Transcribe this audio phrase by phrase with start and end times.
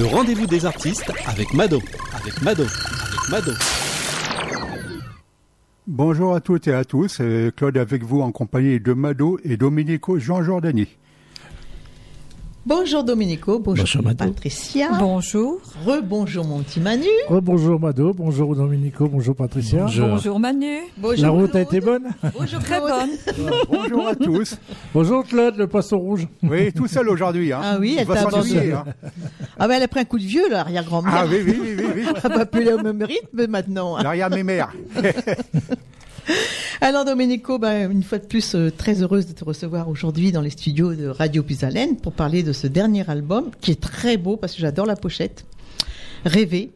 [0.00, 1.78] Le rendez-vous des artistes avec Mado,
[2.14, 3.52] avec Mado, avec Mado.
[5.86, 7.20] Bonjour à toutes et à tous,
[7.54, 10.88] Claude avec vous en compagnie de Mado et Domenico Jean Jordani.
[12.66, 14.90] Bonjour Domenico, bonjour, Patricia.
[14.98, 15.62] Bonjour.
[15.86, 17.06] Rebonjour mon petit Manu.
[17.28, 19.86] Rebonjour Mado, bonjour Domenico, bonjour Patricia.
[19.86, 20.80] Bonjour, Manu.
[20.98, 23.10] Bonjour La route a été bonne Bonjour Très bonne.
[23.70, 24.58] bonjour à tous.
[24.92, 26.28] Bonjour Claude, le poisson rouge.
[26.42, 27.50] Oui, tout seul aujourd'hui.
[27.50, 27.60] Hein.
[27.62, 28.72] Ah oui, elle t'a abandonné.
[28.72, 28.84] Hein.
[29.58, 31.14] Ah ben elle a pris un coup de vieux l'arrière-grand-mère.
[31.16, 31.84] Ah oui, oui, oui, oui.
[31.96, 32.04] oui.
[32.24, 33.96] Elle va plus au même rythme maintenant.
[33.96, 34.02] Hein.
[34.02, 34.70] L'arrière-mémère.
[36.80, 40.40] Alors Domenico, ben, une fois de plus, euh, très heureuse de te recevoir aujourd'hui dans
[40.40, 44.36] les studios de Radio Puisalène pour parler de ce dernier album qui est très beau
[44.36, 45.44] parce que j'adore la pochette.
[46.24, 46.70] Rêver.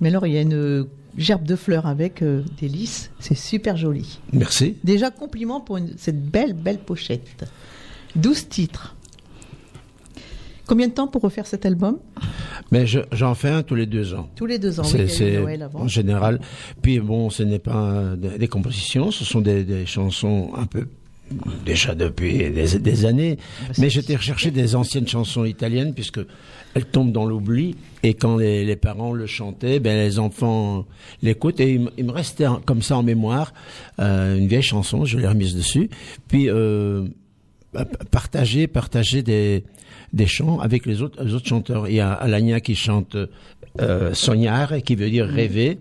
[0.00, 0.86] Mais alors il y a une
[1.16, 4.18] gerbe de fleurs avec euh, des lys, c'est super joli.
[4.32, 4.76] Merci.
[4.82, 7.44] Déjà compliment pour cette belle, belle pochette.
[8.16, 8.96] 12 titres.
[10.66, 11.98] Combien de temps pour refaire cet album
[12.70, 14.28] Mais j'en fais un tous les deux ans.
[14.36, 15.38] Tous les deux ans, c'est
[15.74, 16.40] en général.
[16.80, 20.86] Puis bon, ce n'est pas des, compositions, ce sont des, chansons un peu
[21.64, 23.38] déjà depuis des, années.
[23.38, 26.20] Ah bah, Mais j'étais recherché des anciennes chansons italiennes puisque
[26.74, 27.74] elles tombent dans l'oubli.
[28.02, 30.86] Et quand les, parents le chantaient, ben les enfants
[31.22, 31.60] l'écoutent.
[31.60, 33.52] Et il, me restait comme ça en mémoire
[33.98, 35.90] euh, une vieille chanson, je l'ai remise dessus.
[36.28, 37.06] Puis euh,
[38.10, 39.64] partager, partager des
[40.12, 41.88] des chants avec les autres, les autres chanteurs.
[41.88, 43.16] Il y a Alania qui chante
[43.80, 45.78] euh, Sognare, qui veut dire rêver.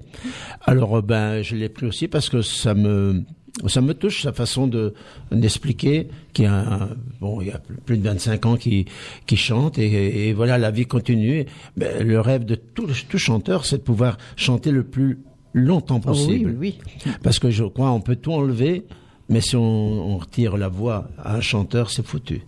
[0.65, 3.23] Alors euh, ben je l'ai pris aussi parce que ça me
[3.67, 4.93] ça me touche sa façon de
[5.31, 8.85] d'expliquer qu'il y a bon il y a plus de 25 ans qui
[9.25, 11.45] qui chante et, et voilà la vie continue.
[11.75, 15.19] Ben, le rêve de tout tout chanteur c'est de pouvoir chanter le plus
[15.53, 16.55] longtemps oh possible.
[16.57, 17.13] oui, oui.
[17.23, 18.85] Parce que je crois on peut tout enlever
[19.31, 22.41] mais si on, retire la voix à un chanteur, c'est foutu.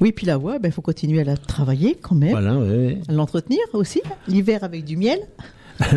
[0.00, 2.30] Oui, puis la voix, il ben, faut continuer à la travailler quand même.
[2.30, 2.98] Voilà, oui.
[3.08, 4.00] À l'entretenir aussi.
[4.28, 5.18] L'hiver avec du miel.
[5.80, 5.90] ah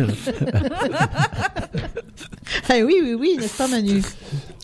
[2.84, 4.02] oui, oui, oui, n'est-ce pas Manu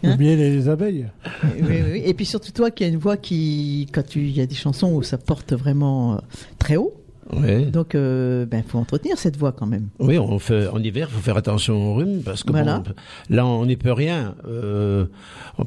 [0.02, 1.06] Le miel et les abeilles.
[1.42, 2.02] Oui, oui, oui.
[2.04, 4.92] Et puis surtout toi qui as une voix qui, quand il y a des chansons
[4.92, 6.18] où ça porte vraiment euh,
[6.58, 6.94] très haut,
[7.32, 7.66] oui.
[7.66, 9.88] Donc, il euh, ben, faut entretenir cette voix quand même.
[9.98, 12.82] Oui, on fait, en hiver, il faut faire attention au rhume parce que bon,
[13.30, 14.34] là, on n'y peut rien.
[14.46, 15.06] Euh,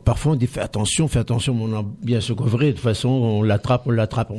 [0.03, 2.69] parfois, on dit fais attention, fais attention, mais on a bien se couvrir.
[2.69, 4.31] De toute façon, on l'attrape, on l'attrape.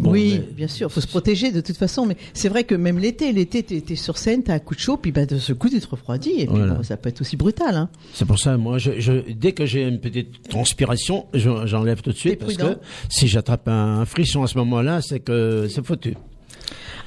[0.00, 2.06] oui, bien sûr, faut se protéger de toute façon.
[2.06, 4.74] Mais c'est vrai que même l'été, l'été, tu es sur scène, tu as un coup
[4.74, 6.34] de chaud, puis ben, de ce coup, tu te refroidis.
[6.38, 7.74] Et puis, ça peut être aussi brutal.
[7.74, 7.88] Hein.
[8.12, 12.16] C'est pour ça, moi, je, je, dès que j'ai une petite transpiration, j'enlève tout de
[12.16, 12.78] suite parce que
[13.08, 16.14] si j'attrape un frisson à ce moment-là, c'est que c'est foutu.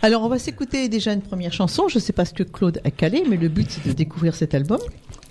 [0.06, 1.88] Alors, on va s'écouter déjà une première chanson.
[1.88, 4.36] Je ne sais pas ce que Claude a calé, mais le but, c'est de découvrir
[4.36, 4.82] cet album.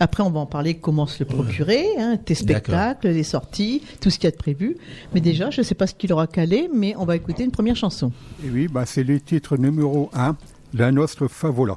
[0.00, 4.08] Après, on va en parler comment se le procurer, hein, tes spectacles, les sorties, tout
[4.08, 4.78] ce qu'il y a de prévu.
[5.12, 7.50] Mais déjà, je ne sais pas ce qu'il aura calé, mais on va écouter une
[7.50, 8.12] première chanson.
[8.42, 10.38] Et oui, bah, c'est le titre numéro 1,
[10.72, 11.76] La Nostre Favola.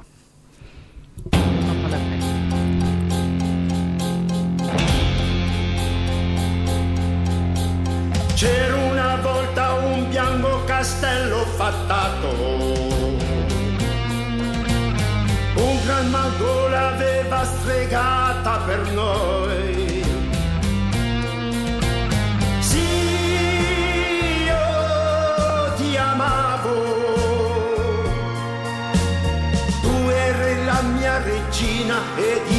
[8.36, 12.65] C'era una volta un bianco castello fattato
[16.16, 20.04] mago l'aveva stregata per noi.
[22.60, 22.88] Sì,
[24.50, 24.64] io
[25.76, 26.78] ti amavo,
[29.82, 29.94] tu
[30.64, 32.55] la mia regina ed io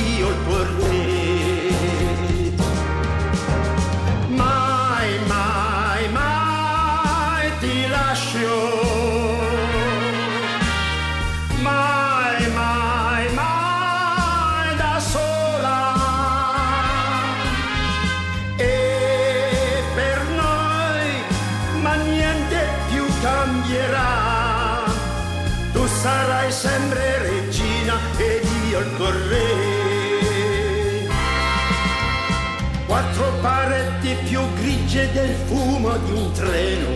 [35.14, 36.90] del fumo di un treno.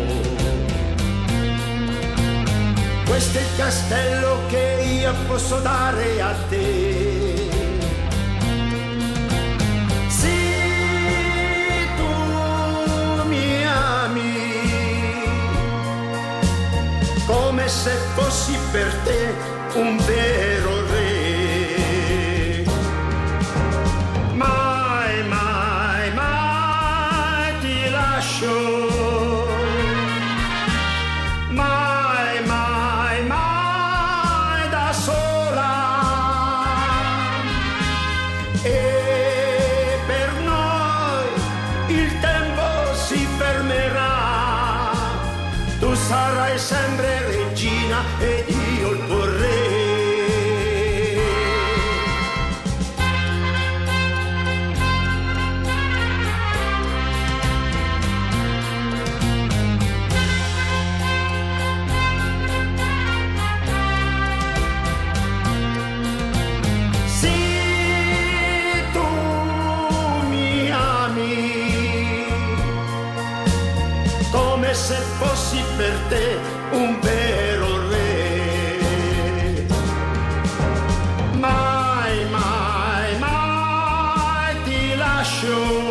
[3.06, 7.50] Questo è il castello che io posso dare a te.
[10.08, 10.40] Sì,
[11.98, 14.34] tu mi ami,
[17.26, 19.34] come se fossi per te
[19.74, 20.81] un vero
[85.42, 85.91] show.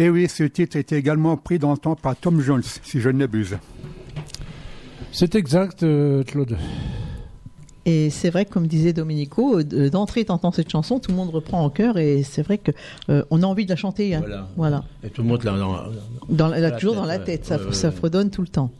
[0.00, 3.10] Et oui, ce titre était également pris dans le temps par Tom Jones, si je
[3.10, 3.58] ne m'abuse.
[5.12, 6.56] C'est exact, euh, Claude.
[7.84, 11.62] Et c'est vrai, comme disait Domenico, euh, d'entrée t'entends cette chanson, tout le monde reprend
[11.62, 12.70] en chœur et c'est vrai que
[13.10, 14.14] euh, a envie de la chanter.
[14.14, 14.20] hein.
[14.20, 14.48] Voilà.
[14.56, 14.84] Voilà.
[15.04, 15.52] Et tout le monde là.
[15.58, 15.84] dans-
[16.30, 17.24] Dans la- la toujours tête, dans la ouais.
[17.24, 17.94] tête, ça, Ouais, ouais, ça ouais.
[17.94, 18.70] fredonne tout le temps.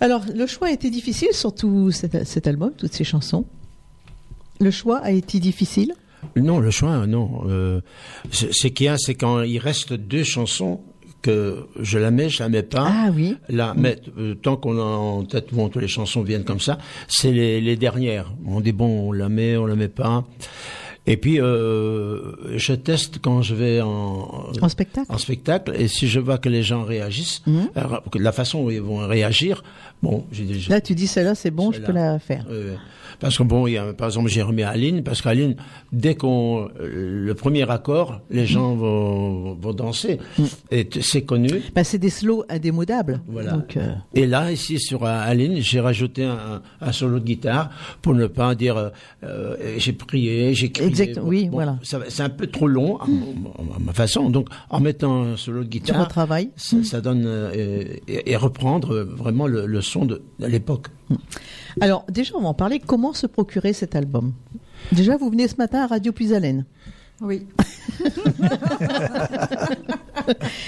[0.00, 3.44] Alors, le choix a été difficile, surtout cet, cet album, toutes ces chansons.
[4.60, 5.92] Le choix a été difficile.
[6.36, 7.42] Non, le choix, non.
[7.48, 7.80] Euh,
[8.30, 10.80] ce qu'il y a, c'est quand il reste deux chansons
[11.22, 12.86] que je la mets, je la mets pas.
[12.90, 13.36] Ah oui.
[13.48, 16.78] Là, mais euh, tant qu'on a en tête, bon, toutes les chansons viennent comme ça,
[17.08, 18.32] c'est les, les dernières.
[18.46, 20.24] On dit bon, on la met, on la met pas.
[21.06, 26.08] Et puis, euh, je teste quand je vais en, En spectacle en spectacle, et si
[26.08, 27.68] je vois que les gens réagissent, Mhm.
[27.74, 29.62] alors, la façon où ils vont réagir,
[30.02, 30.70] bon, j'ai déjà.
[30.74, 32.44] Là, tu dis celle-là, c'est bon, je peux la faire.
[32.50, 32.76] Euh,
[33.20, 35.54] parce que bon, il y a, par exemple, j'ai remis Aline, parce qu'Aline,
[35.92, 40.18] dès qu'on euh, le premier accord, les gens vont, vont danser,
[40.70, 41.50] et t- c'est connu.
[41.74, 43.20] Bah, c'est des slows indémodables.
[43.28, 43.52] Voilà.
[43.52, 47.70] Donc, euh, Et là, ici sur Aline, j'ai rajouté un, un solo de guitare
[48.02, 48.90] pour ne pas dire
[49.24, 50.88] euh, j'ai prié, j'ai crié.
[50.88, 51.78] Exact, oui, voilà.
[51.82, 54.30] C'est un peu trop long à, mon- à ma façon.
[54.30, 56.50] Donc, en mettant un solo de guitare, retravailles.
[56.56, 60.86] ça, ça donne euh, et, et reprendre vraiment le, le son de, de l'époque.
[61.80, 62.80] Alors, déjà, on va en parler.
[62.84, 64.32] Comment se procurer cet album?
[64.92, 66.64] Déjà, vous venez ce matin à Radio Puisalène.
[67.20, 67.46] Oui.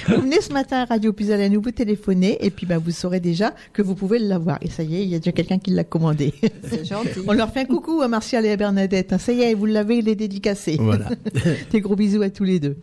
[0.08, 3.54] Vous venez ce matin à Radio Puisalène, vous téléphonez, et puis bah, vous saurez déjà
[3.72, 4.58] que vous pouvez l'avoir.
[4.60, 6.34] Et ça y est, il y a déjà quelqu'un qui l'a commandé.
[6.64, 7.20] C'est gentil.
[7.26, 9.12] On leur fait un coucou à Martial et à Bernadette.
[9.12, 9.18] hein.
[9.18, 10.76] Ça y est, vous l'avez, il est dédicacé.
[10.80, 11.08] Voilà.
[11.70, 12.76] Des gros bisous à tous les deux.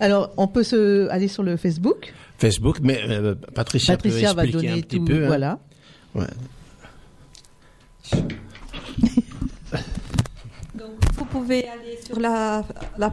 [0.00, 2.12] Alors, on peut se aller sur le Facebook?
[2.38, 5.04] Facebook, mais euh, Patricia, Patricia peut va donner un petit tout.
[5.04, 5.24] peu.
[5.24, 5.26] hein.
[5.28, 5.58] Voilà.
[6.14, 6.24] Ouais.
[10.74, 12.64] Donc, vous pouvez aller sur la,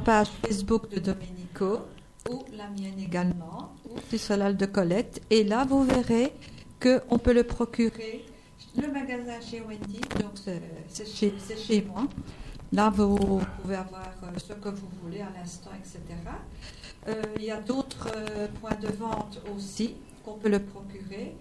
[0.04, 1.80] page Facebook de Domenico
[2.30, 5.22] ou la mienne également, ou du Solal de Colette.
[5.30, 6.34] Et là, vous verrez
[6.81, 8.25] qu'on peut le procurer.
[8.75, 12.07] Le magasin chez Wendy, donc c'est c'est chez, c'est chez moi.
[12.74, 16.00] Là, vous pouvez avoir euh, ce que vous voulez à l'instant, etc.
[17.07, 19.94] Euh, il y a d'autres euh, points de vente aussi
[20.25, 21.36] qu'on peut le procurer.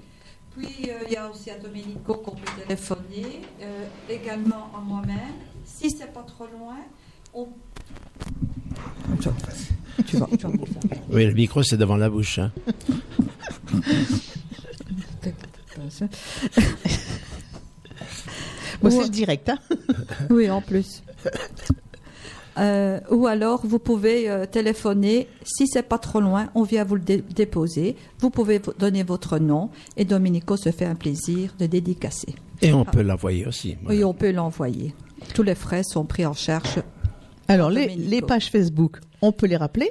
[0.56, 5.34] Puis, euh, il y a aussi à Domenico qu'on peut téléphoner, euh, également à moi-même.
[5.64, 6.76] Si c'est pas trop loin,
[7.32, 7.48] on...
[10.08, 10.46] Tu vas, tu.
[11.10, 12.38] Oui, le micro, c'est devant la bouche.
[12.38, 12.50] hein.
[18.80, 19.48] Bon, Ou- c'est le direct.
[19.48, 19.58] Hein
[20.30, 21.02] Oui, en plus.
[22.58, 25.28] Euh, ou alors, vous pouvez euh, téléphoner.
[25.44, 27.96] Si c'est pas trop loin, on vient vous le dé- déposer.
[28.18, 32.34] Vous pouvez donner votre nom et Domenico se fait un plaisir de dédicacer.
[32.60, 33.76] Et on peut l'envoyer aussi.
[33.82, 33.98] voilà.
[33.98, 34.94] Oui, on peut l'envoyer.
[35.34, 36.82] Tous les frais sont pris en charge.
[37.48, 39.90] Alors, les, pages Facebook, on peut les rappeler?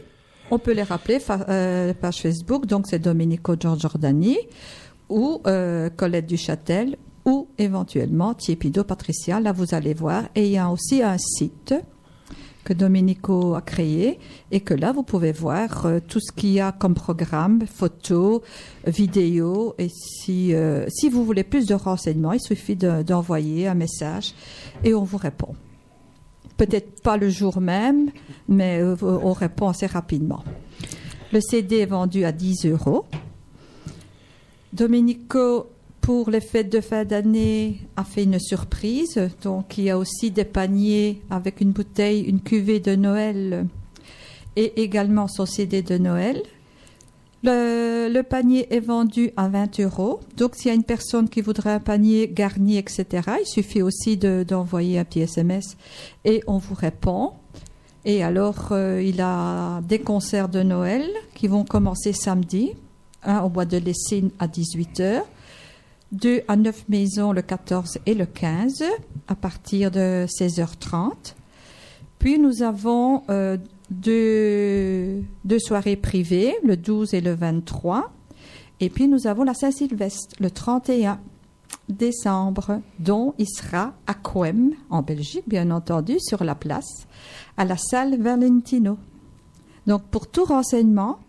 [0.50, 4.38] On peut les rappeler, euh, page Facebook, donc c'est Domenico Giorgiordani
[5.10, 9.40] ou euh, Colette Duchâtel ou éventuellement Tiepido Patricia.
[9.40, 10.24] Là, vous allez voir.
[10.36, 11.74] Et il y a aussi un site
[12.64, 14.20] que Domenico a créé
[14.52, 18.42] et que là, vous pouvez voir euh, tout ce qu'il y a comme programme, photos,
[18.86, 19.74] vidéos.
[19.80, 24.34] Et si, euh, vous voulez plus de renseignements, il suffit de- d'envoyer un message
[24.84, 25.56] et on vous répond.
[26.58, 28.12] Peut-être pas le jour même,
[28.48, 30.44] mais euh, on répond assez rapidement.
[31.34, 33.06] Le CD est vendu à 10 euros.
[34.74, 35.68] Domenico,
[36.02, 39.30] pour les fêtes de fin d'année a fait une surprise.
[39.44, 43.68] Donc il y a aussi des paniers avec une bouteille, une cuvée de Noël
[44.56, 46.42] et également son CD de Noël.
[47.44, 50.20] Le, panier est vendu à 20 euros.
[50.38, 53.06] Donc s'il y a une personne qui voudrait un panier garni, etc.,
[53.40, 55.78] il suffit aussi d'envoyer un petit SMS
[56.26, 57.34] et on vous répond.
[58.06, 62.72] Et alors euh, il a des concerts de Noël qui vont commencer samedi
[63.24, 65.26] hein, au bois de Lessine à 18 heures.
[66.12, 68.84] 2 à 9 maisons le 14 et le 15
[69.28, 71.36] à partir de 16h30.
[72.20, 73.58] Puis nous avons euh,
[73.90, 78.12] deux, deux, soirées privées, le 12 et le 23.
[78.80, 81.20] Et puis nous avons la Saint-Sylvestre le 31
[81.90, 87.08] décembre, dont il sera à Coem, en Belgique, bien entendu, sur la place,
[87.58, 88.98] à la salle Valentino.
[89.88, 91.20] Donc pour tout renseignement,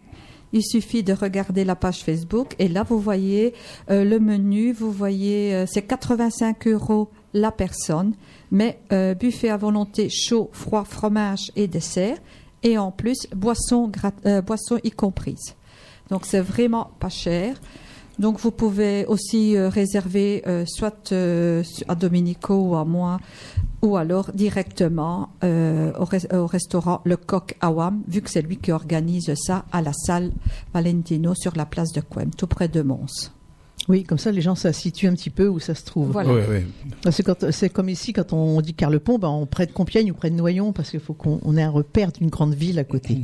[0.52, 3.54] il suffit de regarder la page Facebook et là vous voyez
[3.90, 8.14] euh, le menu, vous voyez euh, c'est 85 euros la personne,
[8.50, 12.18] mais euh, buffet à volonté chaud, froid, fromage et dessert
[12.62, 13.90] et en plus boisson,
[14.46, 15.56] boisson y comprise.
[16.10, 17.60] Donc c'est vraiment pas cher.
[18.18, 23.18] Donc vous pouvez aussi réserver soit à Domenico ou à moi
[23.82, 28.56] ou alors directement euh, au, res- au restaurant Le Coq Awam, vu que c'est lui
[28.56, 30.30] qui organise ça à la salle
[30.72, 33.30] Valentino sur la place de Quem, tout près de Mons.
[33.88, 36.12] Oui, comme ça, les gens, ça situe un petit peu où ça se trouve.
[36.12, 36.32] Voilà.
[36.32, 36.40] Oui,
[37.04, 37.12] oui.
[37.24, 40.30] Quand- C'est comme ici, quand on dit Carlepont, ben, on près de Compiègne ou près
[40.30, 43.18] de Noyon, parce qu'il faut qu'on on ait un repère d'une grande ville à côté.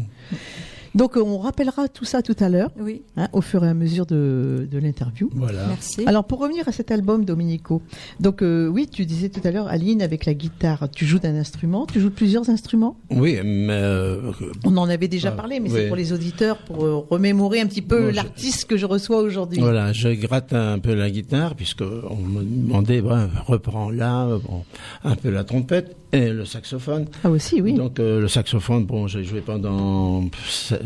[0.99, 3.73] Donc, euh, on rappellera tout ça tout à l'heure, Oui, hein, au fur et à
[3.75, 5.31] mesure de, de l'interview.
[5.33, 5.65] Voilà.
[5.69, 6.03] merci.
[6.07, 7.81] Alors, pour revenir à cet album, Dominico,
[8.19, 11.37] donc euh, oui, tu disais tout à l'heure, Aline, avec la guitare, tu joues d'un
[11.37, 12.97] instrument, tu joues de plusieurs instruments?
[13.11, 14.33] Oui, mais euh,
[14.65, 15.77] On en avait déjà Ah, parlé, mais oui.
[15.77, 19.19] c'est pour les auditeurs, pour euh, remémorer un petit peu je- l'artiste que je reçois
[19.21, 19.61] aujourd'hui.
[19.61, 24.65] Voilà, je gratte un peu la guitare puisque on me demandait, ben, reprends là, bon,
[25.05, 27.07] un peu la trompette et le saxophone.
[27.23, 27.75] Ah aussi, oui.
[27.75, 30.83] Donc euh, le saxophone, bon, j'ai joué pendant 7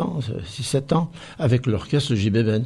[0.00, 2.64] ans, 6-7 ans avec l'orchestre JB Ben.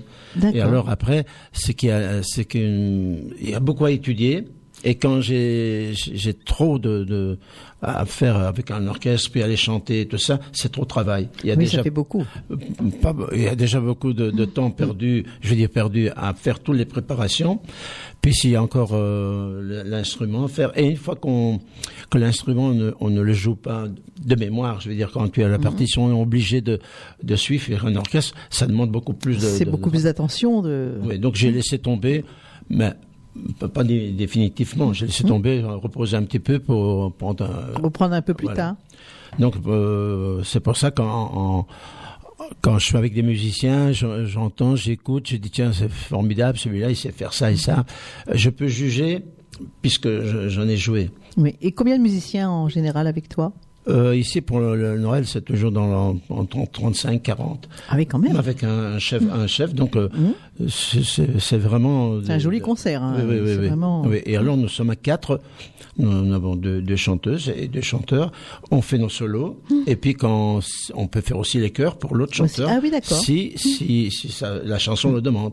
[0.53, 4.45] Et alors après, c'est qu'il y a, c'est qu'il y a beaucoup à étudier.
[4.87, 7.39] Et quand j'ai j'ai trop de, de
[7.85, 11.29] à faire avec un orchestre puis aller chanter et tout ça, c'est trop de travail.
[11.43, 12.25] Il y a oui, déjà ça fait beaucoup.
[13.03, 16.35] pas- il y a déjà beaucoup de, de temps perdu, je veux dire perdu à
[16.35, 17.61] faire toutes les préparations.
[18.23, 21.61] Puis s'il y a encore euh, l'instrument à faire, et une fois qu'on
[22.11, 23.85] que l'instrument ne- on ne le joue pas
[24.25, 26.79] de mémoire, je veux dire quand tu as la partition, on est obligé de
[27.23, 29.41] de suivre un orchestre, ça demande beaucoup plus de.
[29.41, 30.63] C'est de- beaucoup de- plus d'attention.
[30.63, 30.93] De...
[31.03, 32.25] Oui, donc j'ai laissé tomber,
[32.71, 32.93] mais
[33.59, 34.93] pas- pas dé- définitivement.
[34.93, 37.45] J'ai laissé tomber, euh, reposer un petit peu pour prendre.
[37.45, 38.57] un- Reprendre un peu plus Voilà.
[38.63, 38.77] tard.
[39.39, 41.67] donc euh, c'est pour ça qu'en en-
[42.61, 46.91] quand je suis avec des musiciens, je- j'entends, j'écoute, je dis tiens c'est formidable celui-là,
[46.91, 47.85] il sait faire ça et ça.
[48.33, 49.25] Je peux juger
[49.83, 51.11] puisque je- j'en ai joué.
[51.37, 51.57] Oui.
[51.63, 53.53] Et combien de musiciens en général avec toi?
[53.87, 58.19] Euh, ici pour le, le Noël, c'est toujours dans entre 35 40 Ah oui, quand
[58.19, 58.37] même.
[58.37, 60.09] avec un, un chef un chef donc euh,
[60.69, 63.03] c'est- c'est vraiment C'est un joli concert.
[63.03, 63.17] hein.
[63.19, 64.05] Oui, oui, oui, vraiment.
[64.25, 65.41] Et alors, nous sommes à quatre.
[65.97, 68.33] Nous, avons deux, deux chanteuses et deux chanteurs.
[68.73, 69.61] On fait nos solos.
[69.87, 70.59] Et puis, quand
[70.95, 72.69] on peut faire aussi les chœurs pour l'autre chanteur.
[72.73, 73.19] Ah oui, d'accord.
[73.19, 75.53] Si, si, si ça, la chanson le demande.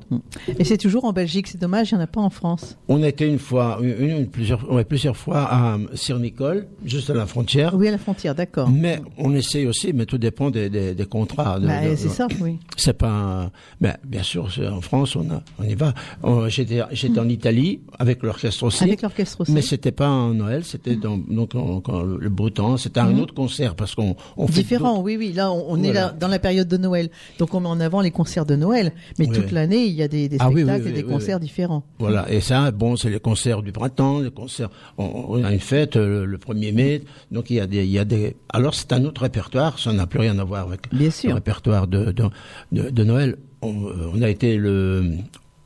[0.57, 1.47] Et c'est toujours en Belgique.
[1.47, 2.75] C'est dommage, il n'y en a pas en France.
[2.87, 7.25] On été une fois, une, une- plusieurs, ouais, plusieurs fois à Sir-Nicole, juste à la
[7.27, 7.75] frontière.
[7.75, 8.69] Oui, à la frontière, d'accord.
[8.69, 11.59] Mais on essaye aussi, mais tout dépend des, des, des contrats.
[11.59, 12.57] de- Bah, de- c'est ça, oui.
[12.77, 13.09] C'est pas.
[13.09, 13.51] un-
[13.81, 15.93] Ben, bien sûr, en France, on, a, on y va.
[16.23, 18.83] On- J'étais, j'étais en Italie avec l'orchestre aussi.
[18.83, 19.51] Avec l'orchestre aussi.
[19.51, 22.77] Mais c'était pas en Noël, c'était dans, donc en- le, le beau temps.
[22.77, 25.31] C'était un autre concert parce qu'on on Différent, oui, oui.
[25.33, 27.09] Là, on, on est là dans la période de Noël.
[27.39, 28.91] Donc, on met en avant les concerts de Noël.
[29.17, 29.35] Mais Oui.
[29.35, 31.83] toute l'année, il y a des, des Ah oui, oui, spectacles et des concerts différents.
[31.99, 32.31] Voilà.
[32.31, 34.69] Et ça, bon, c'est les concerts du printemps, les concerts.
[34.97, 37.01] On, on a une fête euh, le 1er mai.
[37.31, 38.35] Donc il y a des, il y a des.
[38.49, 39.79] Alors c'est un autre répertoire.
[39.79, 42.23] Ça n'a plus rien à voir avec Bien le répertoire de de,
[42.71, 43.37] de, de Noël.
[43.61, 45.17] On, euh, on a été le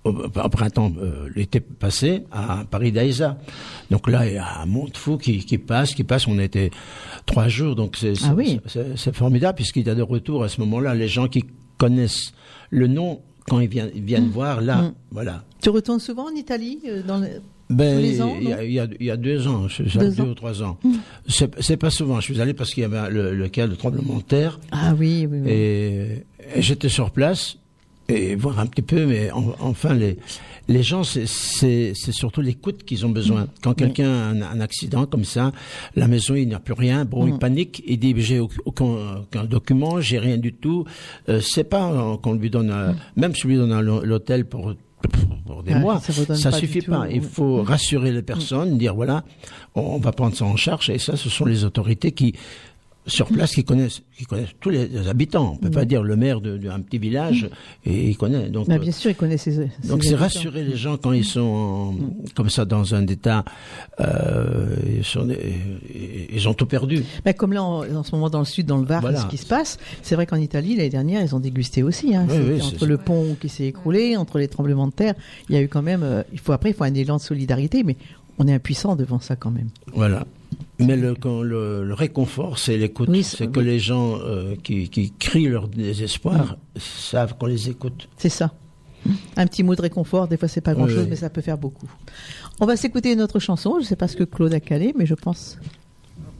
[0.03, 3.37] au, au printemps euh, l'été passé à Paris d'Aïsa.
[3.91, 6.27] Donc là, il y a un monde fou qui, qui passe, qui passe.
[6.27, 6.71] On a été
[7.25, 8.59] trois jours, donc c'est Ah oui.
[8.67, 10.93] c'est- formidable puisqu'il y a de retour à ce moment-là.
[10.93, 11.43] Les gens qui
[11.77, 12.33] connaissent
[12.69, 14.93] le nom quand ils viennent, ils viennent voir là, Mm.
[15.11, 15.43] voilà.
[15.61, 17.27] Tu retournes souvent en Italie euh, dans le...
[17.69, 18.69] Ben, il y, a, non il,
[19.01, 20.27] y y a deux ans, je Deux allé deux ans.
[20.27, 20.77] Ou trois ans.
[21.27, 22.19] C'est C'est pas souvent.
[22.19, 24.93] Je suis allé parce qu'il y avait le, le cas de tremblement de terre Ah
[24.97, 25.49] oui, oui, oui.
[25.51, 26.23] et,
[26.55, 27.57] et j'étais sur place
[28.07, 30.17] et voir un petit peu, mais en- enfin les
[30.67, 31.27] les gens, c'est-
[32.11, 33.47] surtout l'écoute qu'ils ont besoin.
[33.61, 35.51] Quand quelqu'un a un, un accident comme ça,
[35.95, 39.43] la maison il n'y a plus rien, bon il panique, il dit j'ai aucun, aucun
[39.43, 40.85] document, j'ai rien du tout.
[41.29, 44.73] Euh, c'est pas euh, qu'on lui donne, un- même si on lui donne l'hôtel pour
[45.65, 47.07] des mois, ça suffit pas.
[47.09, 49.23] Il faut rassurer les personnes, dire voilà,
[49.73, 50.89] on va prendre ça en charge.
[50.89, 52.33] Et ça, ce sont les autorités qui
[53.07, 55.53] sur place qui connaissent qui connaissent tous les, habitants.
[55.53, 57.49] On peut pas dire le maire d'un petit village
[57.85, 58.49] et il connaît.
[58.49, 61.25] Donc Bah, bien sûr, ils connaissent ces, ces donc c'est rassurer les gens quand ils
[61.25, 61.95] sont en-
[62.35, 63.43] comme ça dans un état,
[63.99, 65.27] euh, ils, sont
[66.49, 67.03] ont tout perdu.
[67.23, 69.19] Bah, comme là, en, en ce moment, dans le sud, dans le Var, Voilà.
[69.21, 72.15] ce qui se passe, c'est vrai qu'en Italie, l'année dernière, ils ont dégusté aussi.
[72.15, 72.25] Hein.
[72.29, 75.13] Oui, C'était oui, entre le pont qui s'est écroulé, entre les tremblements de terre,
[75.49, 76.03] il y a eu quand même.
[76.03, 77.95] euh, il faut après, il faut un élan de solidarité, mais
[78.37, 79.69] on est impuissant devant ça quand même.
[79.93, 80.25] Voilà.
[80.79, 83.09] Mais le, quand le, le réconfort, c'est l'écoute.
[83.09, 88.07] Oui, c'est que les gens euh, qui, qui crient leur désespoir savent qu'on les écoute.
[88.17, 88.53] C'est ça.
[89.37, 91.07] Un petit mot de réconfort, des fois c'est pas grand chose, Oui.
[91.11, 91.87] mais ça peut faire beaucoup.
[92.59, 95.05] On va s'écouter une autre chanson, je sais pas ce que Claude a calé, mais
[95.05, 95.59] je pense.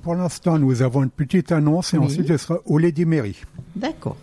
[0.02, 2.06] Pour l'instant, nous avons une petite annonce et Oui.
[2.06, 3.36] ensuite ce sera au Lady Mary.
[3.76, 4.18] D'accord.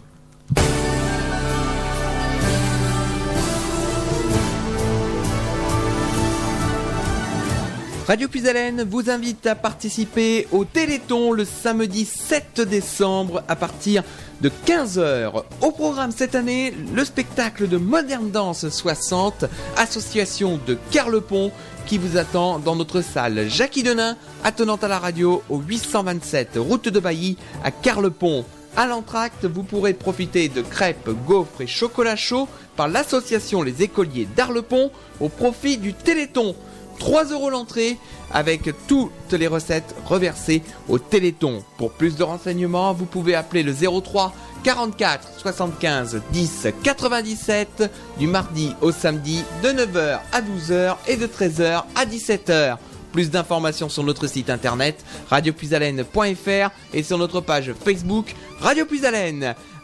[8.12, 14.02] Radio Puisalène vous invite à participer au Téléthon le samedi 7 décembre à partir
[14.42, 15.44] de 15h.
[15.62, 19.46] Au programme cette année, le spectacle de Modern Dance 60,
[19.78, 21.52] association de Carlepont,
[21.86, 26.90] qui vous attend dans notre salle Jackie Denain, attenante à la radio au 827 route
[26.90, 28.44] de Bailly à Carlepont.
[28.76, 34.28] À l'entracte, vous pourrez profiter de crêpes, gaufres et chocolat chaud par l'association Les Écoliers
[34.36, 36.54] d'Arlepont au profit du Téléthon.
[37.02, 37.98] 3 euros l'entrée
[38.30, 41.64] avec toutes les recettes reversées au Téléthon.
[41.76, 44.32] Pour plus de renseignements, vous pouvez appeler le 03
[44.62, 47.90] 44 75 10 97
[48.20, 52.76] du mardi au samedi de 9h à 12h et de 13h à 17h.
[53.10, 58.86] Plus d'informations sur notre site internet radiopuisalène.fr et sur notre page Facebook Radio.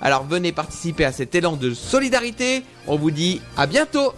[0.00, 2.62] Alors venez participer à cet élan de solidarité.
[2.86, 4.14] On vous dit à bientôt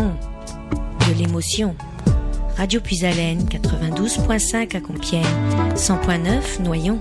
[0.00, 1.74] de l'émotion.
[2.56, 5.24] Radio Puisalène 92.5 à Compiègne,
[5.74, 6.98] 100.9 Noyon.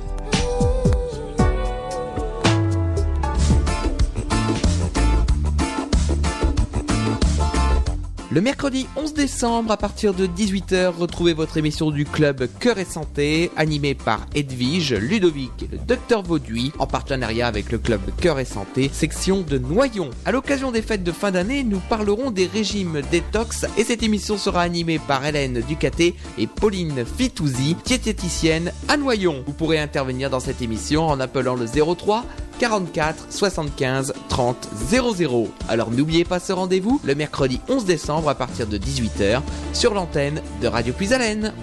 [8.34, 12.86] Le mercredi 11 décembre, à partir de 18h, retrouvez votre émission du club Cœur et
[12.86, 18.40] Santé, animée par Edwige, Ludovic et le docteur Vauduit, en partenariat avec le club Cœur
[18.40, 20.12] et Santé, section de Noyon.
[20.24, 24.38] À l'occasion des fêtes de fin d'année, nous parlerons des régimes détox et cette émission
[24.38, 29.44] sera animée par Hélène Ducaté et Pauline Fitouzzi, diététicienne à Noyon.
[29.46, 32.24] Vous pourrez intervenir dans cette émission en appelant le 03
[32.62, 35.50] 44 75 30 00.
[35.68, 39.42] Alors n'oubliez pas ce rendez-vous le mercredi 11 décembre à partir de 18h
[39.74, 41.54] sur l'antenne de Radio Puisalène.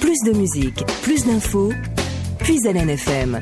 [0.00, 1.72] Plus de musique, plus d'infos.
[2.40, 3.40] Puis Hélène FM.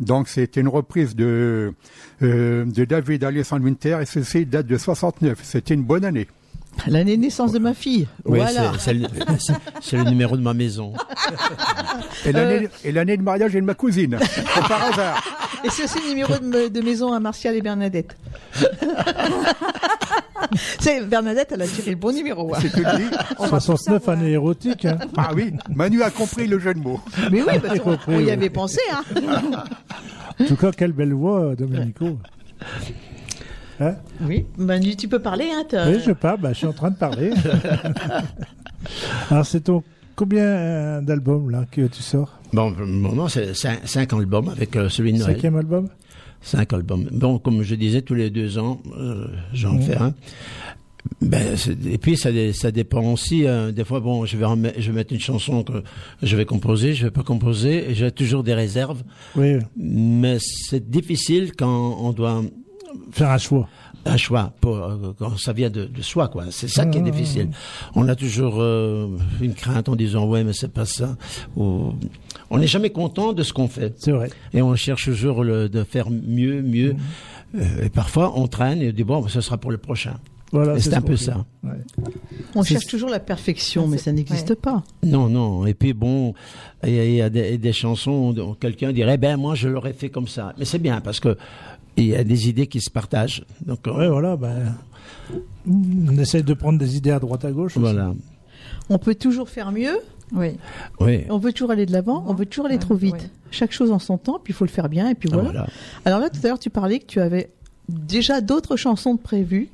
[0.00, 1.74] Donc c'était une reprise de,
[2.22, 5.40] euh, de David Alessandro Winter et ceci date de 69.
[5.42, 6.28] C'était une bonne année.
[6.86, 8.06] L'année de naissance de ma fille.
[8.24, 8.72] Oui, voilà.
[8.78, 10.92] c'est- le, numéro de ma maison.
[12.24, 14.18] Et l'année l'année de mariage de ma cousine.
[14.20, 15.22] C'est par hasard.
[15.64, 18.16] Et c'est aussi le numéro de, maison à Martial et Bernadette.
[20.80, 22.54] c'est Bernadette, elle a tiré le bon numéro.
[22.54, 22.58] hein.
[22.62, 23.10] Dit.
[23.48, 24.84] 69 années érotiques.
[24.84, 24.98] hein.
[25.16, 27.00] Ah oui, Manu a compris le jeu de mots.
[27.30, 28.30] Mais oui, parce qu'on on y oui.
[28.30, 28.80] avait pensé.
[28.92, 29.02] Hein.
[30.40, 32.18] En tout cas, quelle belle voix, Domenico.
[33.80, 35.46] Hein Oui, Manu, tu peux parler.
[35.54, 37.30] Hein, oui, je parle, bah, je suis en train de parler.
[39.30, 39.82] Alors, c'est ton
[40.16, 42.38] combien euh, d'albums là que tu sors?
[42.52, 45.34] Bon, le moment, c'est cinq, cinq albums avec euh, celui de Noël.
[45.34, 45.88] Cinquième album?
[46.40, 47.08] Cinq albums.
[47.12, 49.82] Bon, comme je disais, tous les deux ans, euh, j'en Mhm.
[49.82, 50.14] fais un.
[51.22, 53.44] Ben, et puis ça, dé- ça dépend aussi.
[53.74, 55.82] des fois, bon, je vais, remet- je vais mettre une chanson que
[56.22, 59.02] je vais composer, je vais pas composer, et j'ai toujours des réserves.
[59.36, 62.42] Oui, Mais c'est difficile quand on doit
[63.12, 63.68] faire un choix.
[64.04, 66.44] un choix pour, euh, quand ça vient de, de soi, quoi.
[66.50, 67.10] C'est ça qui est Ah.
[67.10, 67.50] difficile.
[67.94, 69.08] On a toujours euh,
[69.40, 71.16] une crainte en disant ouais, mais c'est pas ça.
[71.56, 71.92] Ou,
[72.50, 73.94] on n'est jamais content de ce qu'on fait.
[73.98, 74.30] C'est vrai.
[74.54, 76.92] Et on cherche toujours le, de faire mieux, mieux.
[76.94, 77.60] Mhm.
[77.60, 80.14] Euh, et parfois, on traîne et on dit bon, ce sera pour le prochain.
[80.52, 81.44] Voilà, c'est ce un peu ça.
[81.62, 81.70] Ouais.
[82.54, 84.56] On cherche toujours la perfection, mais ça n'existe Ouais.
[84.56, 84.82] pas.
[85.02, 85.66] Non, non.
[85.66, 86.32] Et puis bon,
[86.86, 89.68] il y a, il y a des, des chansons où quelqu'un dirait ben moi je
[89.68, 90.54] l'aurais fait comme ça.
[90.58, 91.36] Mais c'est bien parce que
[91.96, 93.44] il y a des idées qui se partagent.
[93.66, 94.36] Donc euh, Ouais, voilà.
[94.36, 94.74] Ben,
[95.66, 97.72] on essaie de prendre des idées à droite à gauche.
[97.76, 97.80] aussi.
[97.80, 98.14] voilà.
[98.90, 99.98] On peut toujours faire mieux,
[100.32, 100.52] Oui.
[101.00, 101.24] Oui.
[101.28, 103.14] on veut toujours aller de l'avant, on veut toujours aller trop vite.
[103.14, 103.30] Ouais.
[103.50, 105.50] Chaque chose en son temps, puis il faut le faire bien, et puis Ah, voilà.
[105.50, 105.66] voilà.
[106.06, 107.50] Alors là, tout à l'heure, tu parlais que tu avais
[107.88, 109.68] déjà d'autres chansons de prévues.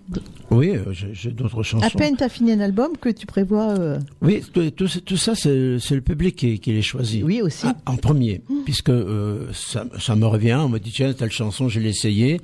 [0.51, 1.85] Oui, euh, j'ai d'autres chansons.
[1.85, 3.71] À peine tu as fini un album que tu prévois.
[3.79, 7.25] euh, Oui, tout, tout, tout ça, c'est le public qui, qui les choisit.
[7.25, 7.67] Oui, aussi.
[7.67, 11.69] Ah, en premier, puisque euh, ça, ça me revient, on me dit tiens, telle chanson,
[11.69, 12.41] je l'ai essayé.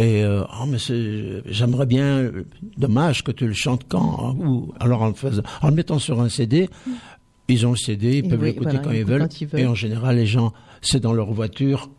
[0.00, 0.78] Et euh, oh, mais
[1.46, 2.30] j'aimerais bien,
[2.76, 6.20] dommage que tu le chantes quand hein, ou alors en faisant, en le mettant sur
[6.20, 6.68] un CD,
[7.48, 9.20] ils ont le CD, ils Et peuvent oui, l'écouter voilà, quand ils ils écoutent veulent.
[9.22, 9.60] quand ils veulent.
[9.62, 10.52] Et en général, les gens,
[10.82, 11.90] c'est dans leur voiture.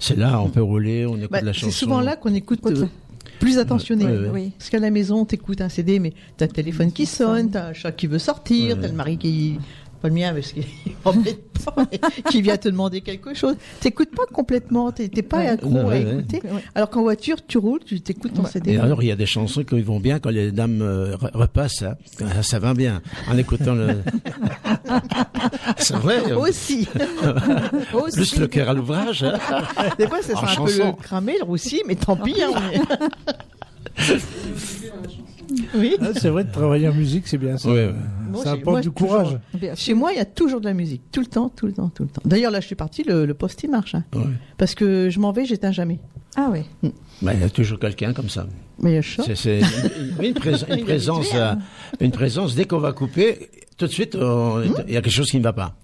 [0.00, 1.70] C'est- là, on peut rouler, on écoute bah, la chanson.
[1.70, 2.86] c'est souvent là qu'on écoute euh,
[3.40, 4.04] plus attentionné.
[4.04, 4.30] Ouais, ouais.
[4.32, 4.52] Oui.
[4.58, 7.72] Parce qu'à la maison, t'écoutes un CD, mais t'as le téléphone qui sonne, t'as un
[7.72, 8.82] chat qui veut sortir, Ouais.
[8.82, 9.58] t'as le mari qui.
[10.02, 10.64] Pas le mien, parce qu'il
[11.04, 11.98] embête pas, mais
[12.30, 13.56] qui vient te demander quelque chose.
[13.80, 15.48] T'écoutes pas complètement, t'es t'es pas Ouais.
[15.48, 16.40] à écouter.
[16.44, 16.62] Ouais.
[16.74, 18.50] Alors qu'en voiture, tu roules, tu t'écoutes ton Ouais.
[18.50, 18.72] CD.
[18.74, 21.30] Et alors, il y a des chansons qui vont bien quand les dames euh, re-
[21.34, 21.82] repassent.
[21.82, 21.96] hein.
[22.18, 23.96] Ça, ça va bien en écoutant le.
[25.78, 26.18] C'est vrai.
[26.30, 26.86] euh, Aussi.
[27.94, 28.16] Aussi.
[28.16, 29.22] Plus le cœur à l'ouvrage.
[29.24, 29.38] hein.
[29.98, 30.78] Des fois, ça En sent un chanson.
[30.78, 32.36] peu le cramé, le roussi, mais tant pis.
[32.42, 32.80] hein, est-
[35.74, 35.96] oui.
[36.00, 37.68] Ah, c'est vrai de travailler en musique, c'est bien ça.
[37.68, 39.38] Moi, ça apporte moi, du courage.
[39.76, 41.02] Chez moi, il y a toujours de la musique.
[41.12, 42.22] Tout le temps, tout le temps, tout le temps.
[42.24, 43.94] D'ailleurs, là, je suis partie, le, le poste, il marche.
[43.94, 44.04] hein.
[44.14, 44.22] Ouais.
[44.58, 45.98] Parce que je m'en vais, j'éteins jamais.
[46.36, 46.60] Ah oui.
[47.22, 48.46] Bah, il y a toujours quelqu'un comme ça.
[48.80, 49.22] Mais il y a chaud.
[49.24, 51.32] C'est c'est une, une prés- une présence,
[52.00, 52.54] une présence.
[52.54, 55.42] Dès qu'on va couper, tout de suite, on- il y a quelque chose qui ne
[55.44, 55.74] va pas.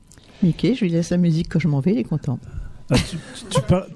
[0.43, 2.39] Mickey, je lui laisse la musique quand je m'en vais, il est content.
[2.91, 3.87] Ah, tu, tu- tu par-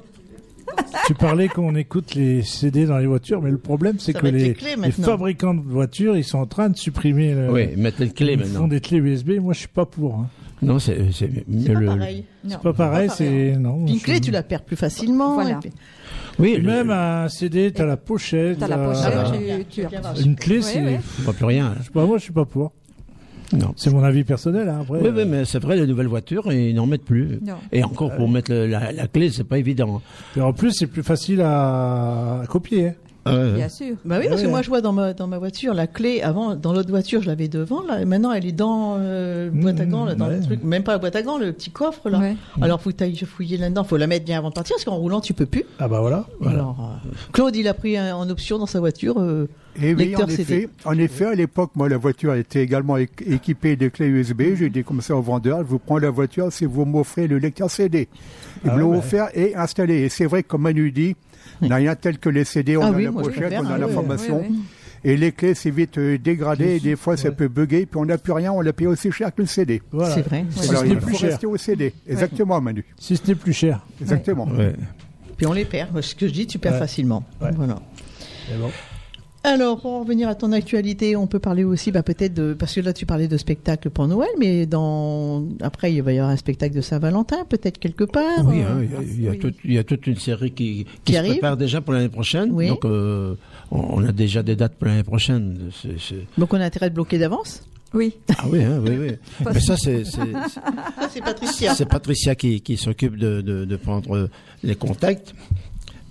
[1.07, 4.55] tu parlais qu'on écoute les CD dans les voitures, mais le problème, c'est que les,
[4.93, 7.35] fabricants de voitures, ils sont en train de supprimer.
[7.35, 8.61] Le, Oui, mettre les clés ils maintenant.
[8.61, 9.33] font des clés USB.
[9.41, 10.15] Moi, je suis pas pour.
[10.17, 10.29] hein.
[10.63, 11.31] Non, c'est c'est
[11.65, 12.25] C'est pas pareil.
[12.45, 12.57] Non.
[12.63, 13.85] Pas pareil, Pas c'est non.
[13.85, 15.35] Puis une clé, tu la perds plus facilement.
[15.35, 15.51] Voilà.
[15.51, 15.73] et puis-
[16.39, 18.59] Oui, Et le- même un CD, t'as la pochette.
[18.59, 19.33] T'as la t'as- pochette, Ah,
[19.71, 20.83] tu, tu- Une clé, Ouais, c'est.
[20.83, 21.01] ouais.
[21.21, 21.75] voit plus rien.
[21.81, 22.73] Je sais pas, moi, je suis pas pour.
[23.53, 23.73] Non.
[23.77, 24.69] C'est mon avis personnel.
[24.69, 27.39] Hein, après, Oui, oui, mais c'est vrai, les nouvelles voitures, ils n'en mettent plus.
[27.43, 27.55] Non.
[27.73, 30.03] Et encore, pour mettre le- la, la clé, c'est pas évident.
[30.37, 32.89] Et en plus, c'est plus facile à, à copier.
[32.89, 32.93] hein.
[33.27, 33.97] Euh, Bien sûr.
[34.05, 36.55] Bah oui, parce que moi, je vois dans ma, dans ma voiture, la clé, avant,
[36.55, 39.81] dans l'autre voiture, je l'avais devant, là, et maintenant, elle est dans euh, le boîte
[39.81, 40.37] à gants, là, dans ouais.
[40.37, 42.19] le truc, même pas la boîte à gants, le petit coffre, là.
[42.19, 42.37] Ouais.
[42.61, 42.91] Alors, faut
[43.27, 45.65] fouiller là-dedans, faut la mettre bien avant de partir, parce qu'en roulant, tu peux plus.
[45.79, 46.27] Ah bah voilà.
[46.45, 49.49] Alors, euh, Claude, il a pris un- en option dans sa voiture, euh,
[49.83, 50.43] Et oui, Lecteur en CD.
[50.43, 54.55] effet, en effet, à l'époque, moi, la voiture était également équipée de clés USB.
[54.57, 57.37] J'ai dit comme ça au vendeur, je vous prends la voiture si vous m'offrez le
[57.39, 58.09] lecteur CD.
[58.65, 58.99] Ils Ah me l'ont ouais.
[58.99, 59.97] offert et installé.
[60.03, 61.15] Et c'est vrai, comme Manu dit,
[61.63, 63.67] il n'y a rien tel que les CD, on Ah a oui, la pochette, on
[63.67, 64.37] a ah la ouais, formation.
[64.41, 64.55] ouais, ouais.
[65.05, 66.77] Et les clés, c'est vite euh, dégradé.
[66.77, 67.87] Et des fois, ça peut bugger.
[67.87, 69.81] Puis on n'a plus rien, on l'a payé aussi cher que le CD.
[69.93, 70.15] voilà.
[70.15, 70.45] c'est vrai.
[70.51, 71.31] Si Alors, n'est il plus faut cher.
[71.31, 71.93] rester au CD.
[72.09, 72.85] Exactement, Manu.
[72.99, 73.81] Si ce n'est plus cher.
[74.01, 74.47] Exactement.
[74.49, 74.75] ouais.
[75.37, 76.01] Puis on les perd.
[76.01, 76.79] Ce que je dis, tu perds Ouais.
[76.79, 77.23] facilement.
[77.41, 77.51] Ouais.
[77.55, 77.79] Voilà.
[78.59, 78.71] Bon.
[79.49, 82.75] Alors, pour en revenir à ton actualité, on peut parler aussi, bah, peut-être de, parce
[82.75, 86.33] que là, tu parlais de spectacle pour Noël, mais dans, après, il va y avoir
[86.33, 88.45] un spectacle de Saint-Valentin, peut-être quelque part.
[88.45, 88.97] Oui, euh, hein, il y
[89.29, 91.33] a- il y, a il y a toute une série qui, qui, Qui se arrive
[91.35, 92.51] prépare déjà pour l'année prochaine.
[92.53, 92.67] Oui.
[92.69, 93.37] Donc, euh,
[93.71, 95.71] on, a déjà des dates pour l'année prochaine.
[96.37, 97.63] Donc, on a intérêt de bloquer d'avance?
[97.95, 98.15] Oui.
[98.37, 99.11] Ah oui, hein, oui, oui.
[99.55, 101.73] Mais ça, c'est c'est- Ça, c'est Patricia.
[101.77, 104.29] c'est Patricia qui, qui s'occupe de, de, de prendre
[104.65, 105.35] les contacts.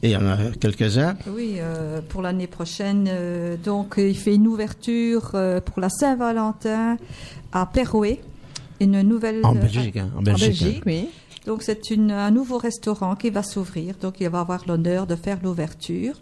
[0.04, 1.16] Et il y en a quelques-uns.
[1.28, 3.08] Oui, euh, pour l'année prochaine.
[3.10, 6.98] euh, donc, il fait une ouverture euh, pour la Saint-Valentin
[7.52, 8.22] à Perouet.
[8.82, 9.40] Une nouvelle.
[9.44, 11.10] En Belgique, hein, en Belgique, Belgique, oui.
[11.48, 13.96] Donc, c'est une- un nouveau restaurant qui va s'ouvrir.
[14.02, 16.16] Donc, il va avoir l'honneur de faire l'ouverture.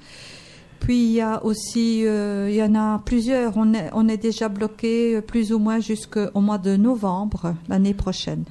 [0.79, 3.53] Puis, il y a aussi, euh, il y en a plusieurs.
[3.57, 8.43] On est, on est déjà bloqué plus ou moins jusqu'au mois de novembre l'année prochaine.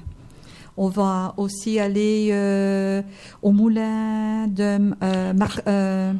[0.77, 3.01] On va aussi aller euh,
[3.41, 6.13] au moulin de euh, Mar- euh.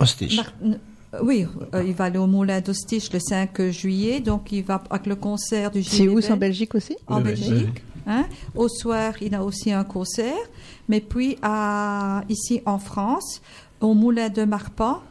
[0.00, 0.78] Mar- euh,
[1.22, 5.06] oui, euh, il va aller au moulin d'Ostiche le 5 juillet, donc il va avec
[5.06, 6.96] le concert du C'est où C'est en Belgique aussi?
[7.06, 7.84] En Oui, oui, Belgique.
[8.06, 8.24] hein.
[8.54, 10.34] Au soir, il a aussi un concert.
[10.88, 13.40] Mais puis, à, ici en France,
[13.80, 15.02] au moulin de Marpan,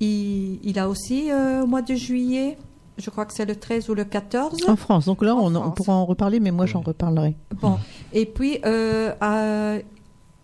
[0.00, 2.58] il, il a aussi euh, au mois de juillet,
[2.98, 4.68] je crois que c'est le 13 ou le 14.
[4.68, 5.06] En France.
[5.06, 7.34] Donc là, on, pourra en reparler, mais moi, j'en reparlerai.
[7.60, 7.78] Bon,
[8.12, 9.78] et puis euh, à-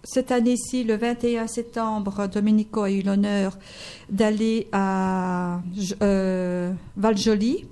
[0.04, 3.58] cette année-ci, le 21 septembre, Domenico a eu l'honneur
[4.08, 5.60] d'aller à
[6.02, 7.66] euh, Valjoli.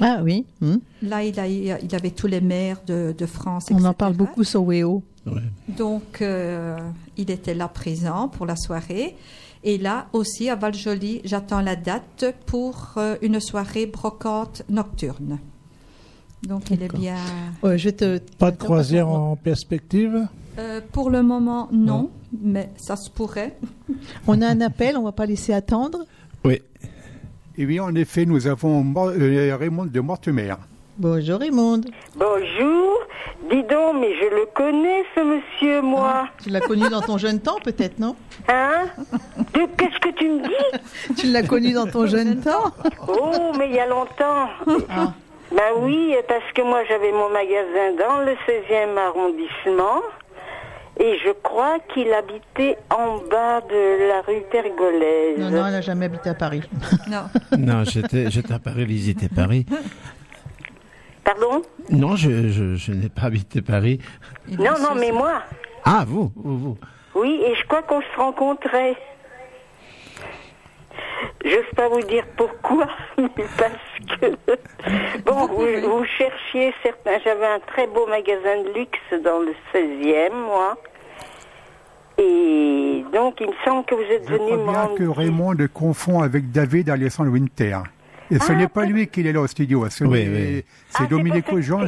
[0.00, 0.46] Ah oui.
[0.60, 0.76] hmm.
[1.02, 3.66] Là, il, a, il avait tous les maires de, de France.
[3.70, 5.02] On en parle beaucoup sur WEO.
[5.26, 5.42] Ouais.
[5.68, 6.78] Donc, euh,
[7.16, 9.16] il était là présent pour la soirée.
[9.64, 15.38] Et là aussi, à Valjoli, j'attends la date pour euh, une soirée brocante nocturne.
[16.42, 17.16] Donc, il est bien.
[17.62, 18.18] Ouais, je vais te.
[18.38, 20.26] Pas de croisière en perspective?
[20.58, 23.56] Euh, pour le moment, non, mais ça se pourrait.
[24.26, 26.04] On a un appel, on va pas laisser attendre.
[26.44, 26.60] Oui.
[27.56, 30.54] Et oui, en effet, nous avons euh, Raymond de Mortemer.
[30.98, 31.80] Bonjour Raymond.
[32.16, 32.98] Bonjour.
[33.50, 36.28] Dis donc, mais je le connais, ce monsieur, moi.
[36.42, 38.14] Tu l'as connu dans ton jeune temps, peut-être, non?
[38.48, 38.84] Hein?
[39.54, 41.14] De- Qu'est-ce que tu me dis?
[41.16, 42.72] Tu l'as connu dans ton jeune temps?
[43.08, 44.48] Oh, mais il y a longtemps.
[44.90, 45.12] Ah.
[45.50, 50.00] Ben oui, parce que moi, j'avais mon magasin dans le 16e arrondissement.
[51.00, 55.38] Et je crois qu'il habitait en bas de la rue Pergolèse.
[55.38, 56.62] Non, non, elle n'a jamais habité à Paris.
[57.10, 57.24] Non.
[57.58, 59.64] Non, j'étais j'étais à Paris, visiter Paris.
[61.24, 64.00] Pardon Non, je, je, je n'ai pas habité Paris.
[64.58, 65.42] Non, non, mais moi.
[65.84, 66.78] Ah, vous, vous, vous.
[67.14, 68.96] Oui, et je crois qu'on se rencontrait.
[71.44, 72.86] J'ose pas vous dire pourquoi,
[73.18, 74.26] mais parce que
[75.24, 77.18] bon, vous, vous cherchiez certains.
[77.24, 80.76] J'avais un très beau magasin de luxe dans le 16e, moi.
[82.18, 84.94] Et donc, il me semble que vous êtes Je venu crois me bien rendre.
[84.96, 87.78] que Raymond le confond avec David Alessandro Winter.
[88.34, 90.64] Et ce Ah, n'est pas lui qui est là au studio, ce Oui, n'est- oui.
[90.88, 91.60] c'est Ah, c'est Domenico.
[91.60, 91.80] Jean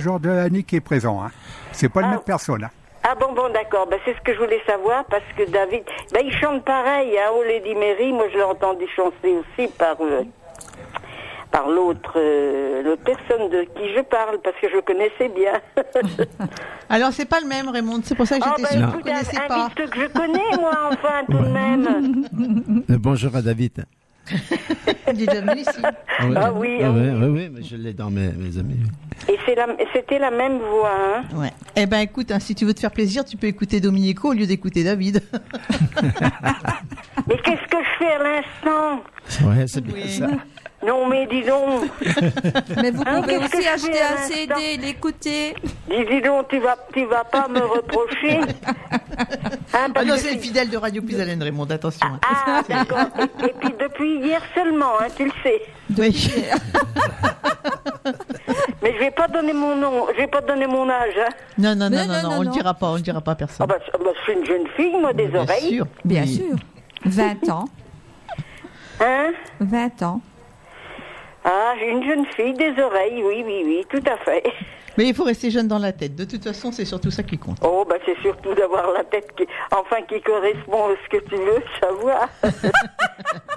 [0.67, 1.23] qui est présent.
[1.25, 1.31] Hein.
[1.73, 2.11] C'est pas la Ah.
[2.11, 2.65] même personne.
[2.65, 2.71] hein.
[3.03, 3.87] Ah bon, bon, d'accord.
[3.87, 7.31] Ben, c'est ce que je voulais savoir parce que David, ben, il chante pareil, hein,
[7.39, 8.13] au Lady Mary.
[8.13, 14.39] Moi, je l'ai entendu chanter aussi par l'autre, euh, l'autre personne de qui je parle
[14.43, 15.53] parce que je le connaissais bien.
[16.91, 18.01] Alors, c'est pas le même, Raymond.
[18.05, 19.49] C'est pour ça que Ah, j'étais ben, sûre que écoute, vous ne connaissez un, un
[19.49, 19.69] pas.
[19.69, 22.85] disque que je connais, moi, enfin, tout de même.
[22.91, 23.85] Euh, Bonjour à David.
[24.31, 25.71] Il est déjà venu ici.
[25.83, 27.29] Ah oui, Ah ah oui.
[27.29, 28.77] ouais, mais je l'ai dans mes, mes amis.
[29.29, 31.25] Et la, c'était la même voix, hein.
[31.37, 31.51] Ouais.
[31.77, 34.33] Eh ben, écoute, hein, si tu veux te faire plaisir, tu peux écouter Dominico au
[34.33, 35.23] lieu d'écouter David.
[37.27, 39.03] Mais qu'est-ce que je fais à l'instant?
[39.49, 40.09] Ouais, c'est bien Oui.
[40.11, 40.29] ça.
[40.87, 41.85] Non, mais dis donc.
[42.83, 45.55] Mais vous Hein, pouvez aussi acheter un CD, l'écouter.
[45.89, 48.41] Dis, dis donc, tu vas, tu vas pas me reprocher.
[49.77, 52.07] Hein, Ah non, c'est tu- le fidèle de Radio Plus Haleine, Raymond, attention.
[52.29, 53.07] Ah, d'accord.
[53.19, 55.63] Et, et puis depuis hier seulement, hein, tu le sais.
[55.99, 56.33] Oui.
[58.83, 61.15] Mais je vais pas donner mon nom, je vais pas donner mon âge.
[61.19, 61.29] Hein.
[61.59, 62.53] Non, non, non, non, non, non, non, on le non.
[62.53, 63.67] dira pas, on le dira pas à Ah personne.
[63.67, 65.75] bah, bah, je suis une jeune fille, moi, des Bien oreilles.
[65.77, 65.87] sûr.
[66.05, 66.35] Bien Oui.
[66.37, 66.57] sûr.
[67.07, 67.65] 20 ans.
[69.01, 69.33] Hein?
[69.61, 70.21] 20 ans.
[71.47, 74.45] Ah, une jeune fille, des oreilles, oui, oui, oui, tout à fait.
[74.97, 76.15] Mais il faut rester jeune dans la tête.
[76.15, 77.59] De toute façon, c'est surtout ça qui compte.
[77.63, 81.35] Oh, bah c'est surtout d'avoir la tête qui, enfin, qui correspond à ce que tu
[81.37, 82.29] veux savoir.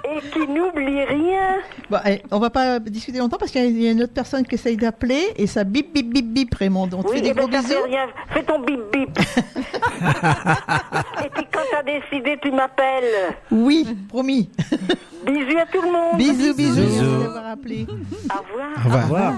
[0.04, 1.58] Et qui n'oublie rien.
[1.90, 4.54] Bon, allez, on va pas discuter longtemps parce qu'il y a une autre personne qui
[4.54, 6.88] essaye d'appeler et ça bip bip bip bip Raymond.
[6.94, 7.82] On te Oui, fait des eh ben, gros bisous.
[7.84, 8.06] rien.
[8.30, 9.18] Fais ton bip bip.
[11.24, 13.34] Et puis quand t'as décidé, tu m'appelles.
[13.50, 14.48] Oui, promis.
[15.26, 16.16] Bisous à tout le monde.
[16.16, 16.74] bisous, bisous.
[16.80, 17.04] Bisous.
[17.04, 17.86] Merci d'avoir appelé.
[17.88, 18.70] Au revoir.
[18.86, 19.32] Au revoir.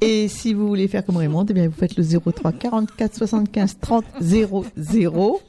[0.00, 3.76] Et si vous voulez faire comme Raymond, eh bien vous faites le 03 44 75
[3.80, 5.40] 30 00.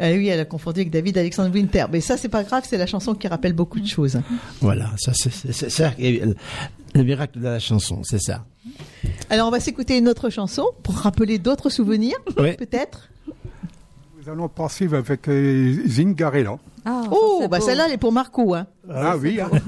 [0.00, 1.84] Euh, oui, elle a confondu avec David Alexandre Winter.
[1.92, 4.20] Mais ça, c'est pas grave, c'est la chanson qui rappelle beaucoup de choses.
[4.60, 6.34] Voilà, ça c'est ça, le
[6.94, 8.44] le miracle de la chanson, c'est ça.
[9.30, 12.54] Alors, on va s'écouter une autre chanson pour rappeler d'autres souvenirs, Oui.
[12.56, 13.08] peut-être.
[14.24, 16.58] Nous allons poursuivre avec euh, Zingarella.
[16.84, 18.54] Ah, ça, Oh, c'est bah celle-là, elle est pour Marco.
[18.54, 18.66] Hein.
[18.92, 19.50] Ah, oui, hein.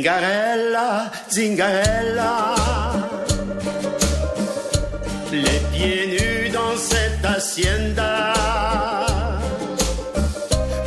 [0.00, 2.54] Zingarella, zingarella.
[5.30, 8.32] Les pieds nus dans cette hacienda.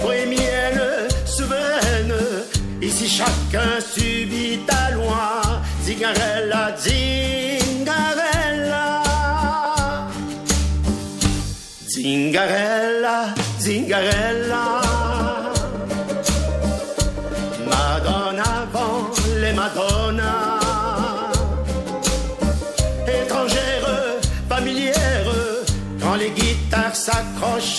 [0.02, 2.16] Bohémienne, souveraine,
[2.82, 5.62] ici chacun subit ta loi.
[5.86, 8.24] Zingarella, zingarella.
[11.88, 14.43] Zingarella, zingarella.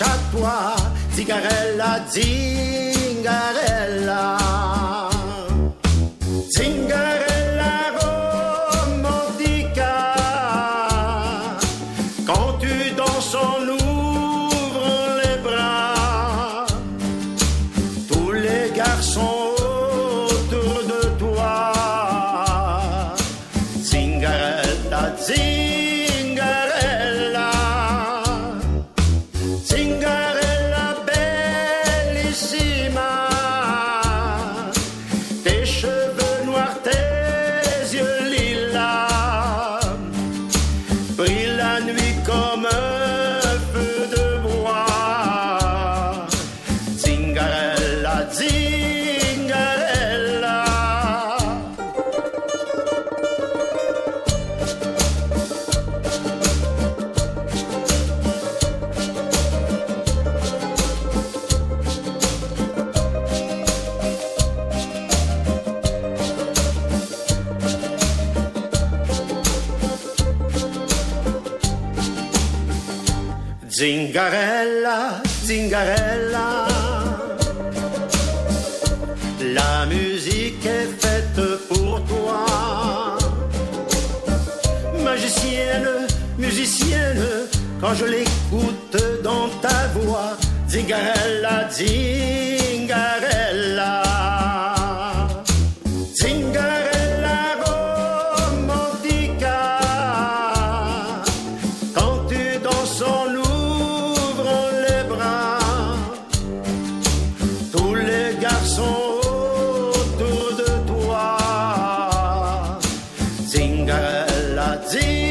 [0.02, 0.74] À toi.
[1.14, 3.54] Zingarella, zingarella.
[74.14, 76.68] Zingarella, zingarella.
[79.40, 82.46] La musique est faite pour toi.
[85.02, 86.06] Magicienne,
[86.38, 87.26] musicienne,
[87.80, 90.36] quand je l'écoute dans ta voix.
[90.68, 92.43] Zingarella, zingarella.
[114.82, 115.23] Zingarella,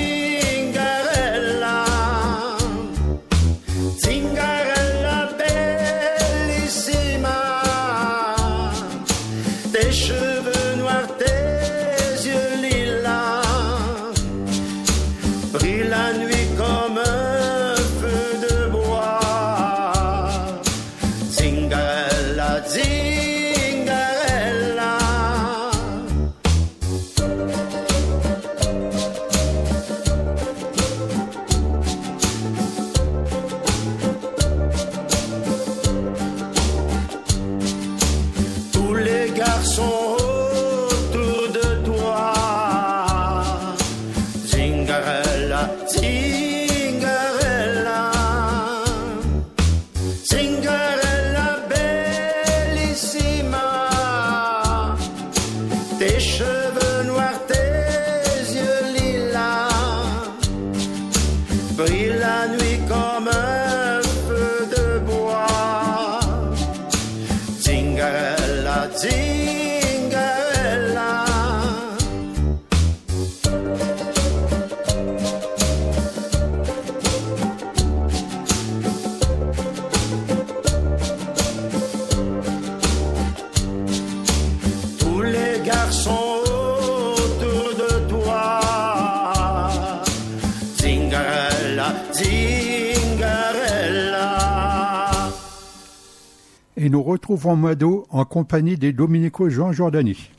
[96.94, 100.30] nous retrouvons Mado en compagnie des Dominico Jean Jordani.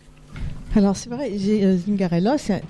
[0.76, 2.62] Alors c'est vrai, euh, Zingarella, c'est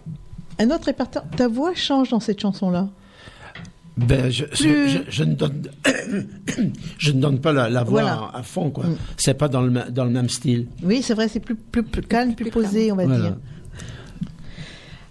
[0.59, 1.27] un, autre répertoire.
[1.37, 2.89] Ta voix change dans cette chanson-là.
[3.99, 5.69] Ben, je, je- Plus- je- je ne donne,
[6.99, 8.31] je ne donne pas la, la voix Voilà.
[8.33, 8.87] à, à fond, quoi.
[8.87, 8.97] Mm.
[9.19, 10.67] C'est pas dans le, dans le même style.
[10.83, 13.21] Oui, c'est vrai, c'est plus, plus, plus calme, plus, posé, on va Voilà.
[13.21, 13.37] dire.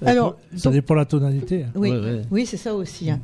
[0.03, 1.65] Alors, ça donc- dépend de la tonalité.
[1.76, 2.21] Oui, Ouais, ouais.
[2.32, 3.11] oui c'est ça aussi.
[3.11, 3.19] hein.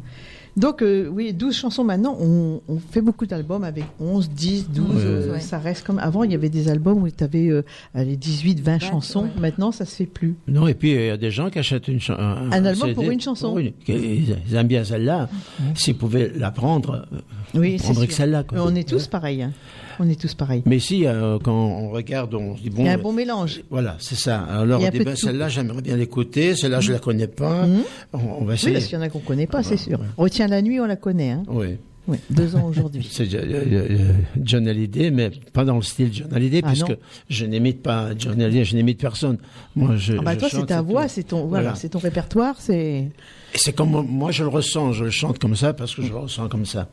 [0.60, 2.18] Donc, euh, oui, 12 chansons maintenant.
[2.20, 4.88] On, on fait beaucoup d'albums avec 11, 10, 12.
[4.90, 5.40] Ouais, euh, ouais.
[5.40, 6.00] Ça reste comme.
[6.00, 7.50] Avant, il y avait des albums où tu avais
[7.96, 9.24] les 18, 20 chansons.
[9.24, 9.30] ouais.
[9.40, 10.36] Maintenant, ça se fait plus.
[10.48, 12.90] Non, et puis il y a des gens qui achètent une cha- un, Un album
[12.90, 13.50] CD pour une chanson.
[13.50, 15.30] pour une- ils aiment bien celle-là.
[15.76, 17.20] S'ils pouvaient la prendre, euh,
[17.60, 18.06] Oui, sûr.
[18.06, 18.44] que celle-là.
[18.52, 19.42] On est tous pareils.
[19.44, 19.54] hein.
[20.00, 20.64] On est tous pareils.
[20.66, 22.84] Mais si, euh, quand on regarde, on se dit bon.
[22.84, 23.62] Il y a un euh, bon mélange.
[23.70, 24.40] Voilà, c'est ça.
[24.44, 26.56] Alors, on dit, ben, celle-là, j'aimerais bien l'écouter.
[26.56, 27.66] Celle-là, je la connais pas.
[27.68, 27.82] Mhm.
[28.14, 28.74] On, on va Oui, essayer.
[28.74, 30.00] parce qu'il y en a qu'on connaît pas, c'est sûr.
[30.00, 30.06] ouais.
[30.18, 31.32] Retiens la nuit, on la connaît.
[31.32, 31.44] Hein.
[31.48, 31.78] Oui.
[32.08, 33.08] Oui, deux ans aujourd'hui.
[33.12, 36.96] C'est euh, euh, John Hallyday, mais pas dans le style John Hallyday, Ah, puisque non.
[37.30, 39.38] je n'imite pas John Hallyday, je n'imite personne.
[39.76, 41.76] Moi, je, Ah bah je toi, c'est ta voix, c'est ton, voilà, Voilà.
[41.76, 43.10] c'est ton répertoire, c'est.
[43.54, 46.18] C'est comme moi, je le ressens, je le chante comme ça parce que je le
[46.18, 46.88] ressens comme ça.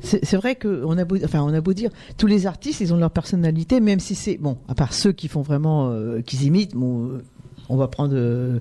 [0.00, 2.96] C'est vrai qu'on a beau, enfin, on a beau dire, tous les artistes, ils ont
[2.96, 6.74] leur personnalité, même si c'est bon, à part ceux qui font vraiment, euh, qui imitent.
[6.74, 7.22] Bon, euh,
[7.68, 8.60] on va prendre euh,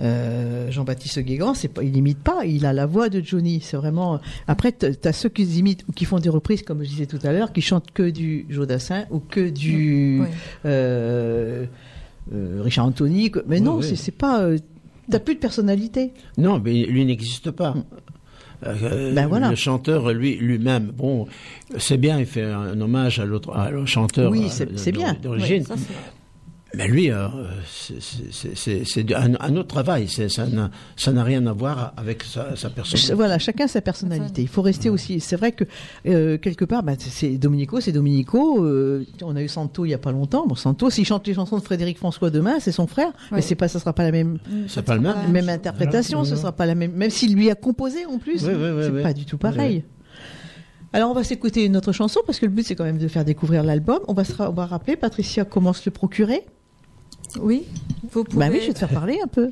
[0.00, 3.60] euh, Jean-Baptiste Guégan, pas, il imite pas, il a la voix de Johnny.
[3.62, 4.20] C'est vraiment.
[4.46, 7.18] Après, tu as ceux qui imitent ou qui font des reprises, comme je disais tout
[7.24, 10.26] à l'heure, qui chantent que du Jodassin ou que du Oui.
[10.66, 11.64] euh,
[12.34, 13.32] euh, Richard Anthony.
[13.48, 13.96] Mais Oui, non, oui.
[13.96, 14.42] c'est- pas.
[14.42, 14.58] euh,
[15.08, 16.12] T'as plus de personnalité.
[16.36, 17.76] Non, mais lui n'existe pas.
[18.64, 19.50] Euh, Ben voilà.
[19.50, 21.26] Le chanteur, lui, lui-même, bon,
[21.78, 23.52] c'est bien, il fait un hommage à l'autre,
[23.86, 24.30] chanteur.
[24.30, 24.92] Oui, euh, c'est-.
[25.22, 25.64] D'origine.
[25.68, 25.76] Oui,
[26.74, 27.28] mais lui, euh,
[27.66, 30.08] c'est- un, un autre travail.
[30.08, 32.98] Ça n'a rien à voir avec sa, sa personne.
[32.98, 34.42] Ch- Voilà, chacun sa personnalité.
[34.42, 35.20] Il faut rester aussi.
[35.20, 35.64] C'est vrai que
[36.06, 38.64] euh, quelque part, bah, c'est Dominico, c'est Dominico.
[38.64, 40.46] euh, on a eu Santo il y a pas longtemps.
[40.46, 43.54] Bon, Santo, s'il chante les chansons de Frédéric François demain, c'est son frère, mais c'est
[43.54, 44.38] pas, ça sera pas la même,
[44.68, 45.14] C'est pas le même.
[45.30, 46.24] même interprétation.
[46.24, 48.44] Ce sera pas la même, même s'il lui a composé en plus.
[48.44, 48.52] Oui,
[48.82, 49.84] c'est pas du tout pareil.
[50.92, 53.08] Alors on va s'écouter une autre chanson parce que le but c'est quand même de
[53.08, 53.98] faire découvrir l'album.
[54.08, 56.42] On va se ra- on va rappeler Patricia comment se le procurer.
[57.40, 57.64] Oui,
[58.12, 58.38] vous pouvez.
[58.38, 59.50] Bah oui, je vais te faire parler un peu.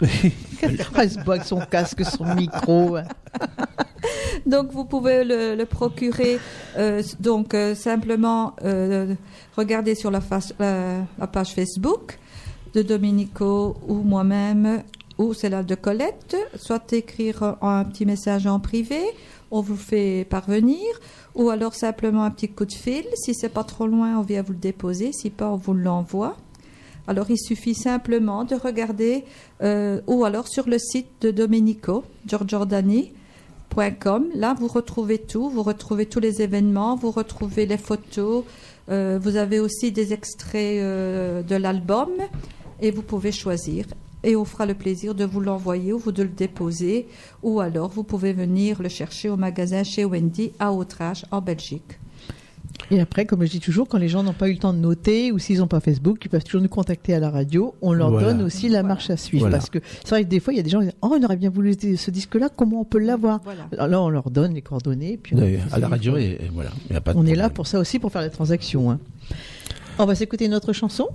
[0.02, 2.96] Bat avec son casque, son micro.
[4.46, 6.38] Donc vous pouvez le, le procurer
[6.76, 9.14] euh, donc euh, simplement euh,
[9.56, 12.18] regarder sur la, face- la- la page Facebook
[12.74, 14.82] de Domenico ou moi-même
[15.18, 19.00] ou celle de Colette, soit écrire un petit message en privé,
[19.50, 20.78] on vous fait parvenir,
[21.34, 23.04] ou alors simplement un petit coup de fil.
[23.16, 25.10] Si c'est pas trop loin, on vient vous le déposer.
[25.12, 26.36] Si pas, on vous l'envoie.
[27.08, 29.24] Alors, il suffit simplement de regarder,
[29.62, 34.26] euh, ou alors sur le site de Domenico, giorgiordani.com.
[34.34, 35.48] Là, vous retrouvez tout.
[35.48, 38.44] Vous retrouvez tous les événements, vous retrouvez les photos.
[38.90, 42.10] euh, vous avez aussi des extraits euh, de l'album
[42.82, 43.86] et vous pouvez choisir.
[44.22, 47.08] Et on fera le plaisir de vous l'envoyer ou de le déposer.
[47.42, 51.98] Ou alors, vous pouvez venir le chercher au magasin chez Wendy à Autrage, en Belgique.
[52.90, 54.78] Et après, comme je dis toujours, quand les gens n'ont pas eu le temps de
[54.78, 57.74] noter ou s'ils n'ont pas Facebook, ils peuvent toujours nous contacter à la radio.
[57.82, 58.28] On leur Voilà.
[58.32, 59.42] donne aussi la marche à suivre.
[59.44, 59.58] Voilà.
[59.58, 61.10] Parce que c'est vrai que des fois, il y a des gens qui disent Oh,
[61.12, 63.68] on aurait bien voulu ce disque-là, comment on peut l'avoir Voilà.
[63.72, 65.18] Alors là, on leur donne les coordonnées.
[65.22, 66.70] Puis Oui, à la radio, et, et voilà.
[66.88, 68.90] il y a pas de on est là pour ça aussi, pour faire les transactions.
[68.90, 68.98] hein.
[69.98, 71.08] On va s'écouter une autre chanson.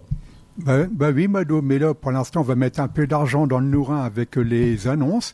[0.59, 3.59] Bah, bah oui, Mado, mais là, pour l'instant, on va mettre un peu d'argent dans
[3.59, 5.33] le nourrin avec les annonces.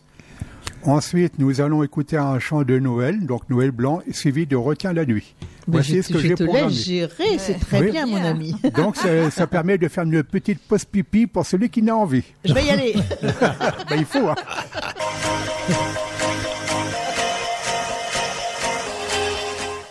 [0.85, 5.05] Ensuite, nous allons écouter un chant de Noël, donc Noël blanc, suivi de Retiens la
[5.05, 5.35] nuit.
[5.67, 6.71] Mais Voici je, ce que je j'ai programmé.
[6.73, 7.91] gérer, c'est très Oui.
[7.91, 8.55] bien, mon ami.
[8.75, 12.23] Donc, ça, ça permet de faire une petite pause pipi pour celui qui n'a envie.
[12.45, 12.93] Je vais y aller.
[13.89, 14.35] Ben, il faut, hein.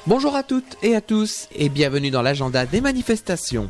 [0.06, 3.68] Bonjour à toutes et à tous et bienvenue dans l'agenda des manifestations.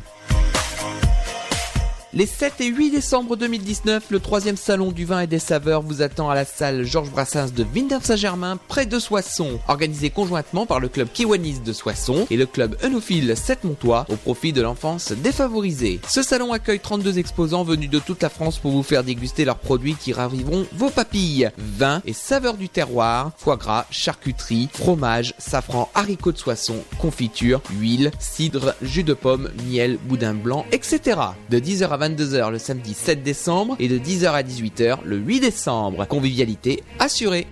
[2.11, 6.01] Les 7 et 8 décembre 2019, le troisième salon du vin et des saveurs vous
[6.01, 10.87] attend à la salle Georges Brassens de Vinders-Saint-Germain, près de Soissons, organisé conjointement par le
[10.87, 15.99] club Kiwanis de Soissons et le club Enophile 7 Montois au profit de l'enfance défavorisée.
[16.07, 19.59] Ce salon accueille 32 exposants venus de toute la France pour vous faire déguster leurs
[19.59, 21.51] produits qui raviveront vos papilles.
[21.59, 28.09] Vin et saveurs du terroir, foie gras, charcuterie, fromage, safran, haricots de Soissons, confiture, huile,
[28.17, 31.19] cidre, jus de pomme, miel, boudin blanc, etc.
[31.51, 35.39] De 10h à 22h le samedi 7 décembre et de 10h à 18h le 8
[35.41, 36.07] décembre.
[36.07, 37.47] Convivialité assurée.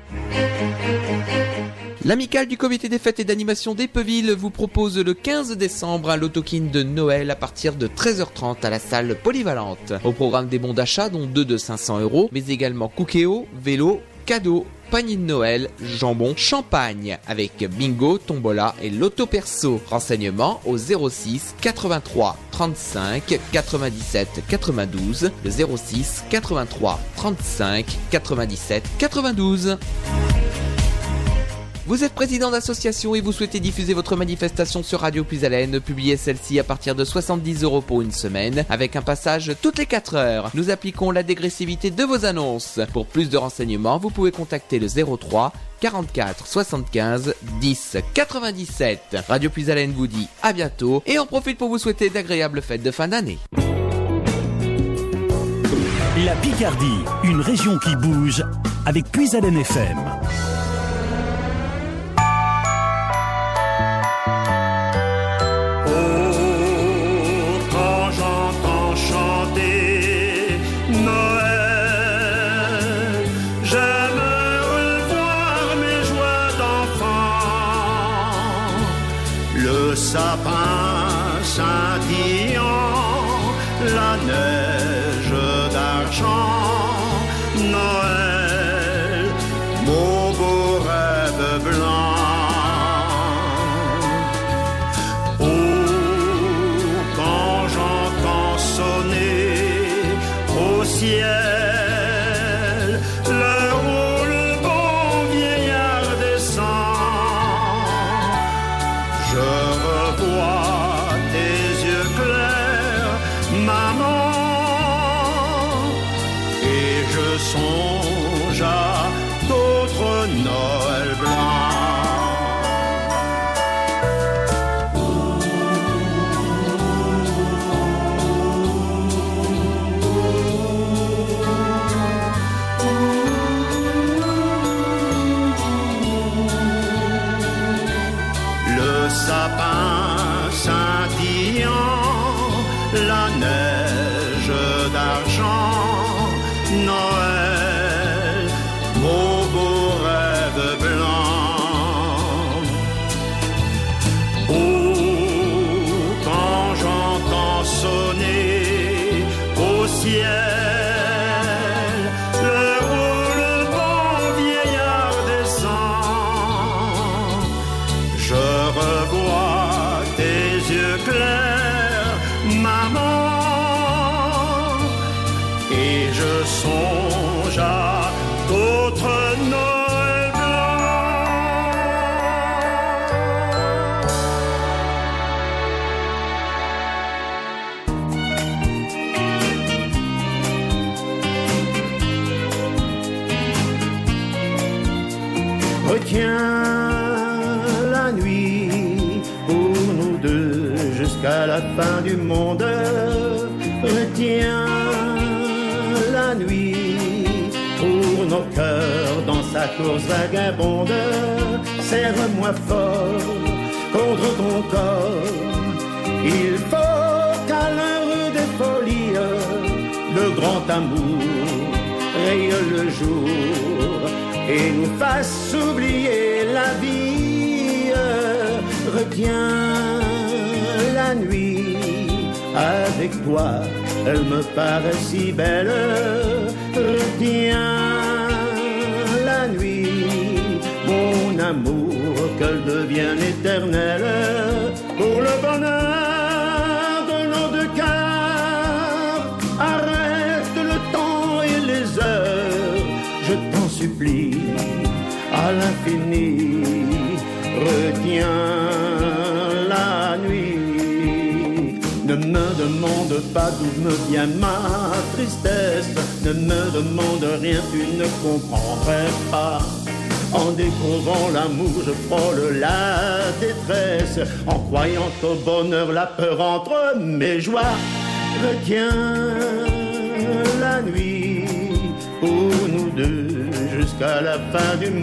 [2.05, 6.69] L'amicale du comité des fêtes et d'animation d'Epeville vous propose le 15 décembre un lotokin
[6.71, 9.91] de Noël à partir de 13h30 à la salle polyvalente.
[10.05, 14.65] Au programme des bons d'achat dont deux de 500 euros, mais également cookéo, vélo, cadeaux,
[14.89, 19.81] panier de Noël, jambon, champagne, avec bingo, tombola et loto perso.
[19.89, 29.77] Renseignements au 06 83 35 97 92, le 06 83 35 97 92.
[31.87, 36.17] Vous êtes président d'association et vous souhaitez diffuser votre manifestation sur Radio Plus Haleine, publiez
[36.17, 40.15] celle-ci à partir de 70 euros pour une semaine, avec un passage toutes les 4
[40.15, 40.51] heures.
[40.53, 42.81] Nous appliquons la dégressivité de vos annonces.
[42.91, 49.19] Pour plus de renseignements, vous pouvez contacter le 03 44 75 10 97.
[49.29, 52.83] Radio Plus Haleine vous dit à bientôt et en profite pour vous souhaiter d'agréables fêtes
[52.83, 53.37] de fin d'année.
[56.25, 58.43] La Picardie, une région qui bouge
[58.85, 59.97] avec Puisalène FM.
[80.11, 82.63] Sapin scintillant,
[83.95, 84.66] la neige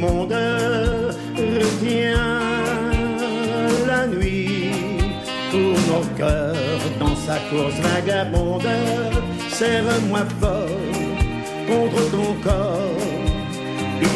[0.04, 0.36] monde.
[1.36, 2.40] Retiens
[3.86, 4.70] la nuit
[5.50, 8.72] pour nos cœurs dans sa course vagabonde.
[9.50, 10.68] Serre-moi fort
[11.68, 13.02] contre ton corps.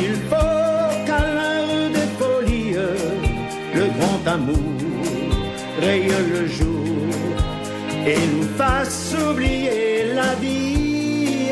[0.05, 2.77] Il faut qu'à l'heure des folies,
[3.75, 4.79] le grand amour
[5.81, 6.79] raye le jour
[8.07, 11.51] et nous fasse oublier la vie.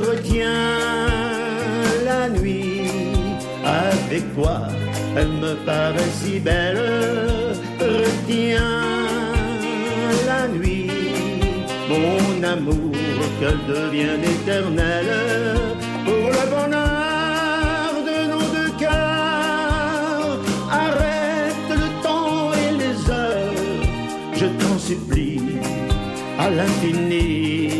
[0.00, 0.85] Retiens
[4.34, 4.60] toi,
[5.16, 7.56] elle me paraît si belle.
[7.80, 8.86] Retiens
[10.26, 10.90] la nuit,
[11.88, 12.94] mon amour,
[13.38, 15.58] qu'elle devienne éternelle
[16.04, 20.38] pour le bonheur de nos deux cœurs.
[20.70, 23.62] Arrête le temps et les heures,
[24.34, 25.58] je t'en supplie,
[26.38, 27.70] à l'infini.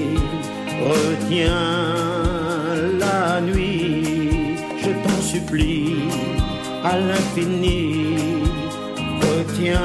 [0.89, 2.06] Retiens
[6.85, 8.17] à l'infini.
[9.21, 9.81] Retiens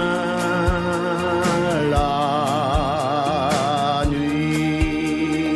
[1.91, 5.55] la nuit.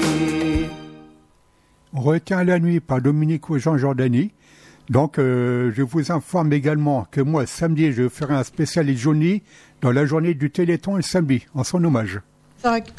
[1.94, 4.32] Retiens la nuit par Dominique Jean Jordani.
[4.90, 9.42] Donc, euh, je vous informe également que moi, samedi, je ferai un spécial Johnny
[9.82, 12.20] dans la journée du Téléthon le samedi, en son hommage.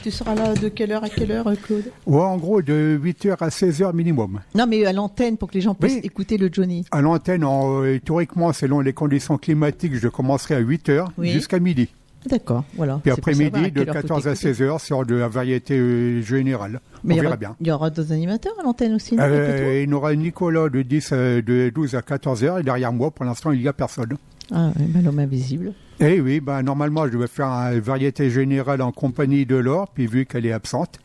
[0.03, 3.37] Tu seras là de quelle heure à quelle heure, Claude Ouais, en gros, de 8h
[3.41, 4.41] à 16h minimum.
[4.55, 6.01] Non, mais à l'antenne pour que les gens puissent Oui.
[6.05, 6.85] écouter le Johnny.
[6.93, 11.31] À l'antenne, en, euh, théoriquement, selon les conditions climatiques, je commencerai à 8h Oui.
[11.33, 11.89] jusqu'à midi.
[12.29, 12.99] D'accord, voilà.
[13.03, 14.55] Puis après-midi, de quelle heure faut 14 à t'écouter.
[14.55, 16.81] 16 heures sur de la variété euh, générale.
[17.05, 17.57] Mais On il y verra aura- bien.
[17.61, 21.13] Il y aura d'autres animateurs à l'antenne aussi, Euh, il y aura Nicolas de, 10,
[21.13, 24.17] à- de 12 à 14 heures et derrière moi, pour l'instant, il n'y a personne.
[24.53, 25.73] Ah, bah, l'homme invisible.
[26.01, 30.07] Eh oui, ben, normalement, je vais faire une variété générale en compagnie de Laure, puis
[30.07, 30.99] vu qu'elle est absente,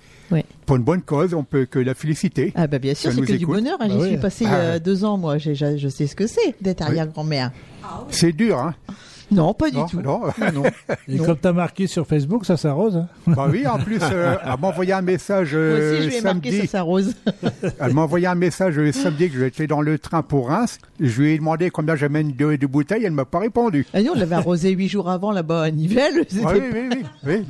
[0.66, 2.54] pour une bonne cause, on peut que la féliciter.
[2.56, 3.78] Ah bah bien sûr, c'est nous que du bonheur.
[3.82, 4.08] hein, Bah J'y oui.
[4.10, 4.80] suis passé Ah.
[4.80, 5.38] deux ans, moi.
[5.38, 5.54] Je
[5.90, 7.52] sais ce que c'est d'être arrière-grand-mère.
[8.10, 8.74] C'est dur, hein
[9.32, 10.02] Non, pas du Non, tout.
[10.02, 10.22] non.
[11.08, 12.98] Et comme tu as marqué sur Facebook, ça s'arrose.
[12.98, 16.16] Hein Bah oui, en plus, euh, elle m'a envoyé un message euh, Moi aussi, je
[16.18, 16.68] vais marquer samedi.
[16.68, 17.16] ça, ça rose.
[17.80, 20.80] Elle m'a envoyé un message le samedi que j'étais dans le train pour Reims.
[21.00, 23.06] Je lui ai demandé combien j'amène de, de bouteilles.
[23.06, 23.86] Elle m'a pas répondu.
[23.94, 26.26] Ah non, on l'avait arrosé huit jours avant là-bas à Nivelles.
[26.44, 27.04] Ah oui, oui, oui.
[27.26, 27.46] oui.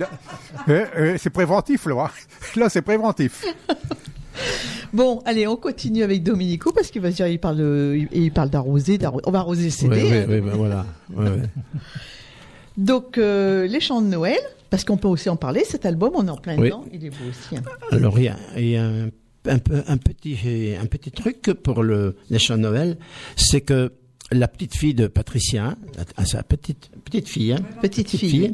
[0.69, 2.09] Euh, euh, c'est préventif, là.
[2.55, 3.43] Là, c'est préventif.
[4.93, 8.49] Bon, allez, on continue avec Dominico parce qu'il va dire, il parle, de- il, parle
[8.49, 8.99] d'arroser.
[9.25, 9.95] On va arroser le CD.
[10.03, 10.85] Oui, oui, oui, ben voilà.
[11.15, 11.41] Ouais, ouais.
[12.77, 16.27] Donc, euh, les chants de Noël, parce qu'on peut aussi en parler, cet album, on
[16.27, 16.65] est en plein Oui.
[16.65, 17.57] dedans, il est beau aussi.
[17.57, 17.61] hein.
[17.91, 19.07] Alors, il y a, il y a un,
[19.45, 22.97] un peu- un petit, un petit truc pour le, les chants de Noël,
[23.35, 23.91] c'est que
[24.31, 25.75] la petite fille de Patricia,
[26.17, 28.53] la- sa petite, petite fille, hein, Petite fille.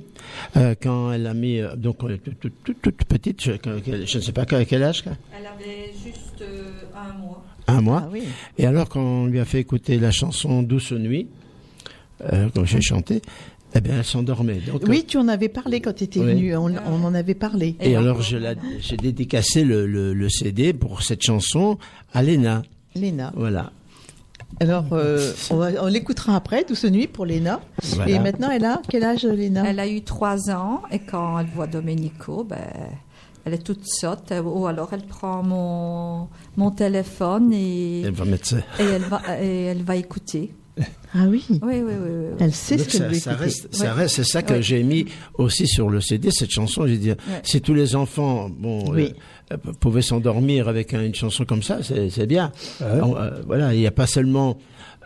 [0.55, 3.51] euh, quand elle a mis, euh, donc, euh, toute, toute- toute- toute petite, je,
[4.17, 6.63] ne sais pas quel quel âge, quoi, Elle avait juste euh,
[6.95, 7.43] un mois.
[7.67, 8.01] un mois.
[8.05, 8.23] Ah oui.
[8.57, 11.27] Et alors, quand on lui a fait écouter la chanson Douce Nuit,
[12.33, 13.21] euh, quand j'ai chanté,
[13.75, 14.59] eh bien, elle s'endormait.
[14.65, 16.27] Donc, Oui, tu en avais parlé quand tu étais Oui.
[16.33, 17.75] venu, on, on en avait parlé.
[17.81, 21.77] Et alors, je l'ai- j'ai dédicacé le, le, le CD pour cette chanson
[22.13, 22.63] à Léna.
[22.95, 23.31] Léna.
[23.35, 23.71] Voilà.
[24.59, 27.59] Alors, euh, on, l'écoutera après, Douce Nuit pour Léna.
[27.83, 28.11] Voilà.
[28.11, 29.63] Et maintenant, elle a quel âge, Léna?
[29.67, 32.57] Elle a eu trois ans et quand elle voit Domenico, ben,
[33.45, 34.33] elle est toute sotte.
[34.43, 38.57] Ou alors elle prend mon, mon téléphone et, Elle va mettre ça.
[38.79, 40.53] et, elle va, et elle va écouter.
[41.15, 41.93] Ah oui Oui, oui, oui.
[41.99, 42.35] oui, oui.
[42.39, 44.61] Elle sait Donc ce qu'elle ça, veut ça reste, ça reste, c'est ça que Ouais.
[44.61, 46.85] j'ai mis aussi sur le CD, cette chanson.
[46.85, 47.11] J'ai dit,
[47.43, 49.05] si tous les enfants, bon, Oui.
[49.15, 49.19] euh,
[49.51, 52.51] euh, pouvaient s'endormir avec un- une chanson comme ça, c'est bien.
[52.81, 52.87] Ouais.
[53.01, 54.57] On, euh, voilà, il n'y a pas seulement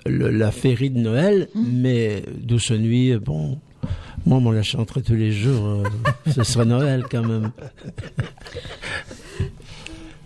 [0.05, 1.61] le- la féerie de Noël, Mmh.
[1.73, 3.59] mais Douce Nuit, bon,
[4.25, 5.65] moi, on la chanterait tous les jours.
[5.65, 5.83] euh,
[6.31, 7.51] ce serait Noël quand même.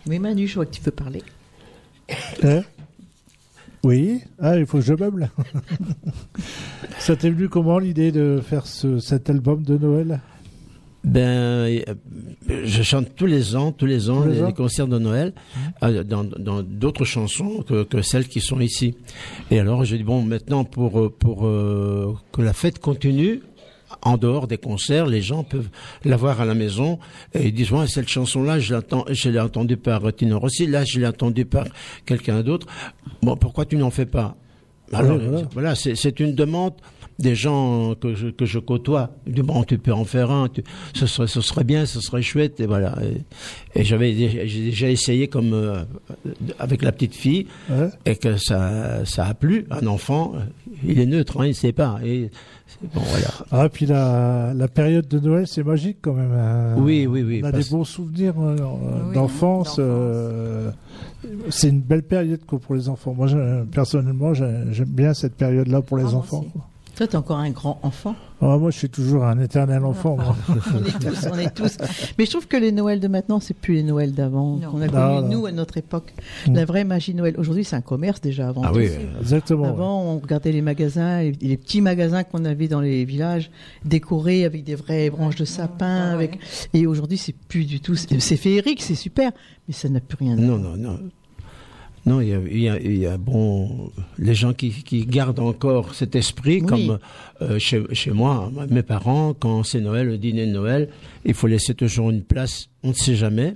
[0.08, 1.24] Oui, Manu, je vois que tu veux parler.
[2.44, 2.62] Hein?
[3.84, 4.22] Oui.
[4.40, 5.30] Ah, il faut que je meuble.
[7.00, 10.20] ça t'est venu comment l'idée de faire ce, cet album de Noël?
[11.06, 11.84] Ben,
[12.50, 14.98] je chante tous les ans, tous les ans, Tous les les, ans les concerts de
[14.98, 15.34] Noël,
[15.84, 18.96] euh, dans dans d'autres chansons que, que celles qui sont ici.
[19.52, 23.42] Et alors, je dis bon, maintenant pour pour euh, que la fête continue.
[24.02, 25.70] En dehors des concerts, les gens peuvent
[26.04, 27.00] la voir à la maison
[27.36, 30.84] et ils disent ouais, cette chanson-là, je l'entends, je l'ai entendue par Tino Rossi, là
[30.84, 31.66] je l'ai entendue par
[32.06, 32.66] quelqu'un d'autre.
[33.22, 34.36] Bon, pourquoi tu n'en fais pas?
[34.92, 35.48] Alors Ouais, voilà.
[35.54, 36.74] voilà, c'est une demande
[37.20, 39.12] des gens que je, que je côtoie.
[39.26, 40.64] Disent, bon, tu peux en faire un, tu-
[40.94, 42.96] ce, serait, ce serait bien, ce serait chouette, et voilà.
[43.76, 45.84] Et, et j'avais déjà- j'ai déjà essayé comme euh,
[46.60, 47.90] avec la petite fille, Ouais.
[48.06, 49.66] et que ça, ça a plu.
[49.72, 50.40] Un enfant, euh,
[50.84, 52.00] il est neutre, hein, il sait pas.
[52.04, 52.30] Et
[52.94, 53.28] bon, voilà.
[53.52, 56.34] Ah, puis la, la période de Noël, c'est magique quand même.
[56.34, 56.76] hein.
[56.78, 58.56] Oui, oui, oui, On a parce- des bons souvenirs euh,
[59.08, 59.78] Oui, d'enfance.
[59.80, 60.70] euh,
[61.50, 63.14] c'est une belle période quoi, pour les enfants.
[63.18, 63.28] Moi,
[63.72, 66.42] personnellement, j'ai- j'aime bien cette période-là pour les Ah, enfants.
[66.42, 66.50] aussi.
[66.96, 68.16] Toi, t'es encore un grand enfant.
[68.42, 70.16] Ah, moi, je suis toujours un éternel enfant.
[70.16, 70.36] moi.
[70.74, 71.78] On est tous, on est tous.
[72.18, 74.88] Mais je trouve que les Noëls de maintenant, c'est plus les Noëls d'avant qu'on a
[74.88, 76.14] connus nous à notre époque.
[76.48, 76.56] Mm.
[76.56, 77.36] La vraie magie Noël.
[77.38, 78.62] Aujourd'hui, c'est un commerce déjà avant.
[78.64, 78.78] Ah tout.
[78.78, 78.90] oui,
[79.20, 79.64] Exactement.
[79.64, 79.70] ouais.
[79.70, 83.52] Avant, on regardait les magasins, les, les petits magasins qu'on avait dans les villages,
[83.84, 86.12] décorés avec des vraies branches de sapin.
[86.14, 86.26] Ah ouais.
[86.26, 86.40] avec...
[86.74, 87.96] Et aujourd'hui, c'est plus du tout.
[87.96, 89.32] C'est féerique, c'est super,
[89.68, 90.34] mais ça n'a plus rien.
[90.34, 91.00] à Non, non, non.
[92.06, 93.90] Non, il y a, il y a, il y a, bon,
[94.20, 96.66] les gens qui, qui gardent encore cet esprit, Oui.
[96.68, 97.00] comme
[97.42, 100.90] euh, chez, chez moi, mes parents, quand c'est Noël, le dîner de Noël,
[101.26, 103.56] il faut laisser toujours une place, on ne sait jamais.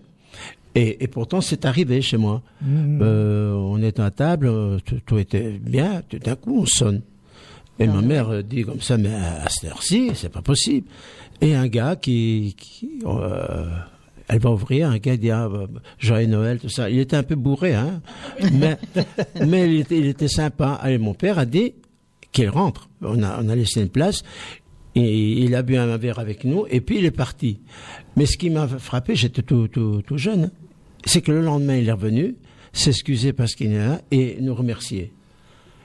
[0.74, 2.42] Et, et pourtant, c'est arrivé chez moi.
[2.62, 3.00] Mhm.
[3.02, 7.02] Euh, on est à table, euh, tout, tout était bien, tout d'un coup, on sonne.
[7.78, 10.88] Et Non, ma mère dit comme ça, mais à cette heure-ci, c'est pas possible.
[11.40, 13.66] Et un gars qui, qui euh,
[14.30, 15.68] elle va ouvrir, un gars dit, ah, bah,
[15.98, 16.90] joyeux Noël, tout ça.
[16.90, 18.02] Il était un peu bourré, hein.
[18.54, 18.78] mais,
[19.46, 20.74] mais il était, il était sympa.
[20.82, 21.74] Allez, mon père a dit
[22.32, 22.90] qu'il rentre.
[23.02, 24.24] On a, on a laissé une place.
[24.94, 27.60] Et il a bu un verre avec nous, et puis il est parti.
[28.16, 30.52] Mais ce qui m'a frappé, j'étais tout, tout, tout jeune,
[31.06, 32.36] c'est que le lendemain, il est revenu,
[32.74, 35.12] s'excuser parce qu'il est là, et nous remercier.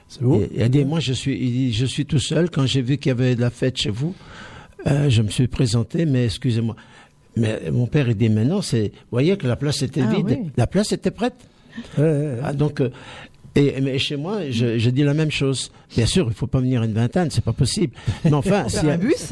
[0.07, 0.43] C'est beau.
[0.53, 2.49] Il a dit, moi, je suis, il dit, je suis tout seul.
[2.49, 4.13] Quand j'ai vu qu'il y avait de la fête chez vous,
[4.87, 6.75] euh, je me suis présenté, mais excusez-moi.
[7.37, 10.25] Mais mon père, il dit, maintenant, c'est, vous voyez que la place était Ah vide.
[10.41, 10.51] oui.
[10.57, 11.35] La place était prête.
[11.97, 12.89] Ah, donc, euh,
[13.55, 15.71] Et, mais chez moi, je, je dis la même chose.
[15.95, 17.93] Bien sûr, il faut pas venir une vingtaine, c'est pas possible.
[18.23, 19.29] Mais enfin, si un bus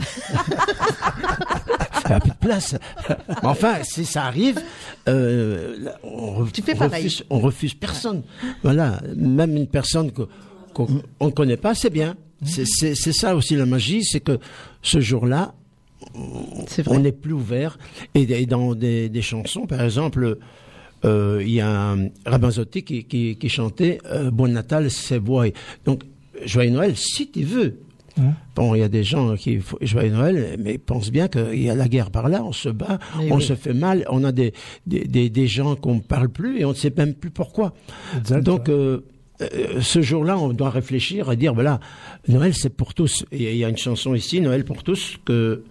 [2.06, 2.76] il n'y a plus de place.
[3.10, 4.60] Mais enfin, si ça arrive,
[5.08, 8.24] euh, on, Tu fais refuse, on refuse personne.
[8.62, 10.28] Voilà, même une personne que-
[10.74, 10.88] qu'on
[11.20, 12.16] on ne connaît pas, c'est bien.
[12.46, 14.38] C'est ça aussi la magie, c'est que
[14.82, 15.54] ce jour-là,
[16.88, 17.78] on n'est plus ouvert.
[18.16, 20.38] Et, et dans des, des chansons, par exemple,
[21.06, 25.48] euh, il y a un Ramazzotti qui, qui, qui chantait euh, Bon Natal, c'est bois.
[25.86, 26.04] Donc,
[26.46, 27.80] Joyeux Noël, si tu veux.
[28.56, 31.70] Bon, il y a des gens qui font Joyeux Noël, mais pensent bien qu'il y
[31.72, 33.44] a la guerre par là, on se bat, Mais on oui.
[33.44, 34.54] se fait mal, on a des,
[34.86, 37.74] des, des, des gens qu'on ne parle plus et on ne sait même plus pourquoi.
[38.44, 39.04] Donc, euh,
[39.42, 41.80] euh, ce jour-là, on doit réfléchir et dire, voilà,
[42.28, 43.26] Noël, c'est pour tous.
[43.32, 45.64] Et il y a une chanson ici, Noël pour tous, que,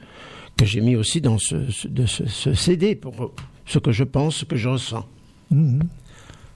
[0.65, 3.33] que j'ai mis aussi dans ce, ce- de ce, ce CD pour
[3.67, 5.07] ce que je pense, ce que je ressens.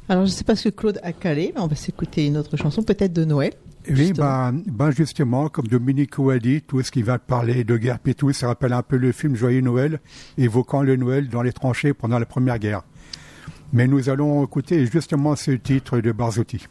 [0.08, 2.36] Alors, je ne sais pas ce que Claude a calé, mais on va s'écouter une
[2.36, 3.52] autre chanson, peut-être de Noël.
[3.88, 7.98] Oui, ben, ben justement, comme Dominique a dit, tout ce qui va parler de guerre
[8.04, 10.00] et tout, ça rappelle un peu le film Joyeux Noël,
[10.38, 12.82] évoquant le Noël dans les tranchées pendant la Première Guerre.
[13.72, 16.66] Mais nous allons écouter justement ce titre de Barzotti.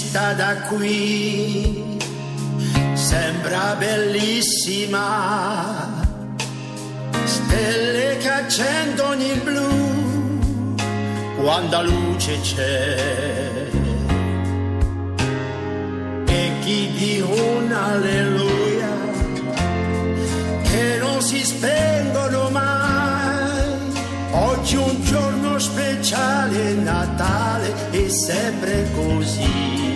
[0.00, 1.98] Vista da qui
[2.94, 4.94] sembra bellissima,
[7.24, 10.76] stelle che accendono il blu
[11.42, 13.66] quando la luce c'è.
[16.26, 18.94] E chi di un alleluia
[20.62, 22.76] che non si spengono mai.
[24.30, 29.87] Oggi un giorno speciale, Natale è sempre così.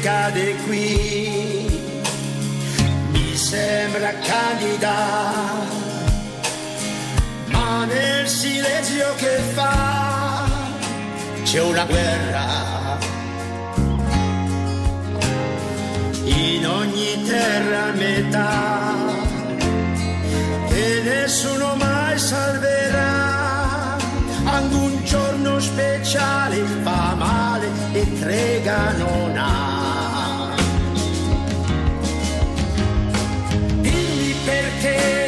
[0.00, 1.80] Cade qui
[3.10, 4.96] mi sembra candida
[7.46, 10.28] ma nel silenzio che fa
[11.50, 12.98] c'è una guerra.
[16.24, 18.94] In ogni terra metà
[20.68, 23.17] che nessuno mai salverà.
[24.58, 30.56] Anche un giorno speciale fa male e trega non ha.
[33.80, 35.27] Dimmi perché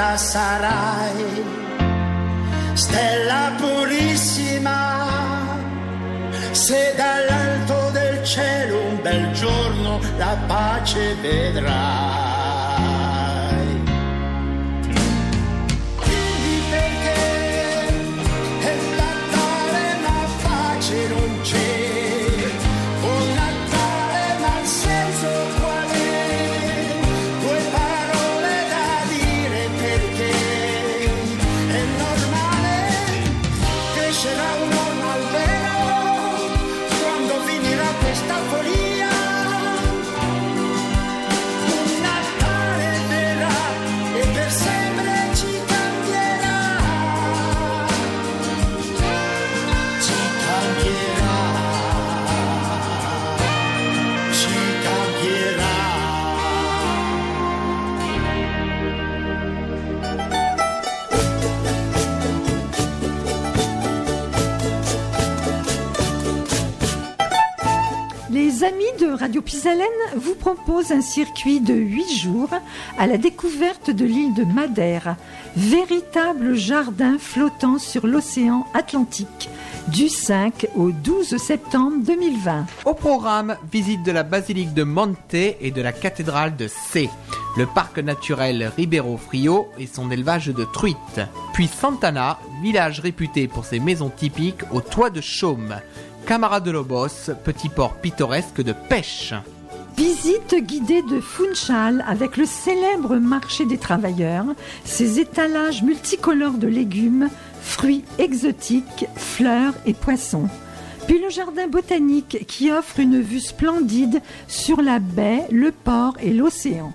[0.00, 1.44] cometa sarai,
[2.72, 5.06] stella purissima,
[6.52, 12.29] se dall'alto del cielo un bel giorno la pace vedrai.
[69.50, 72.50] Pisalène vous proposent un circuit de 8 jours
[72.96, 75.16] à la découverte de l'île de Madère,
[75.56, 79.50] véritable jardin flottant sur l'océan Atlantique,
[79.88, 82.66] du 5 au 12 septembre 2020.
[82.84, 87.10] Au programme, visite de la basilique de Monte et de la cathédrale de C,
[87.56, 91.22] le parc naturel Ribeiro Frio et son élevage de truites,
[91.54, 95.74] puis Santana, village réputé pour ses maisons typiques au toit de chaume,
[96.30, 99.34] Camara de Lobos, petit port pittoresque de pêche.
[99.96, 104.44] Visite guidée de Funchal avec le célèbre marché des travailleurs,
[104.84, 107.30] ses étalages multicolores de légumes,
[107.62, 110.48] fruits exotiques, fleurs et poissons.
[111.08, 116.32] Puis le jardin botanique qui offre une vue splendide sur la baie, le port et
[116.32, 116.92] l'océan.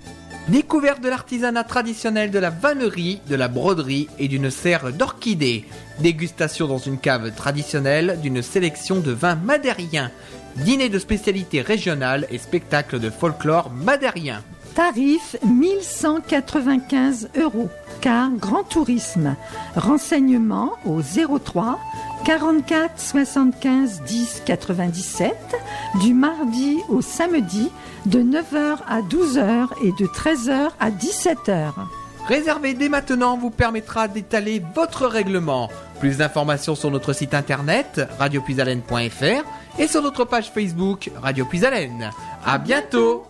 [0.48, 5.64] Découverte de l'artisanat traditionnel de la vannerie, de la broderie et d'une serre d'orchidées.
[5.98, 10.12] Dégustation dans une cave traditionnelle d'une sélection de vins madériens.
[10.54, 14.44] Dîner de spécialités régionales et spectacle de folklore madérien.
[14.76, 17.70] Tarif 1195 euros,
[18.02, 19.34] car Grand Tourisme.
[19.74, 21.80] Renseignements au 03
[22.26, 25.34] 44 75 10 97
[26.02, 27.70] du mardi au samedi
[28.04, 31.72] de 9h à 12h et de 13h à 17h.
[32.28, 35.70] Réserver dès maintenant vous permettra d'étaler votre règlement.
[36.00, 42.10] Plus d'informations sur notre site internet radiopuisalène.fr et sur notre page Facebook Radio Puisalène.
[42.44, 43.24] À bientôt.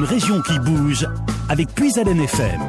[0.00, 1.06] Une région qui bouge
[1.50, 2.60] avec Puisalène FM.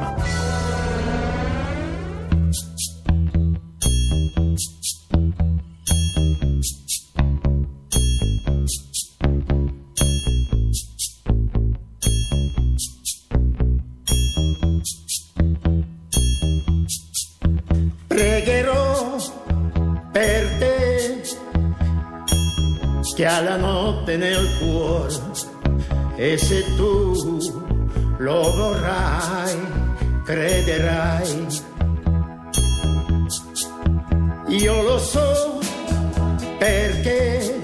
[18.08, 19.16] Pregherò
[20.12, 21.22] per te
[23.16, 25.52] che ha la notte nel cuore
[26.16, 27.38] e se tu
[28.18, 29.56] lo vorrai,
[30.24, 31.46] crederai.
[34.48, 35.60] Io lo so
[36.58, 37.60] perché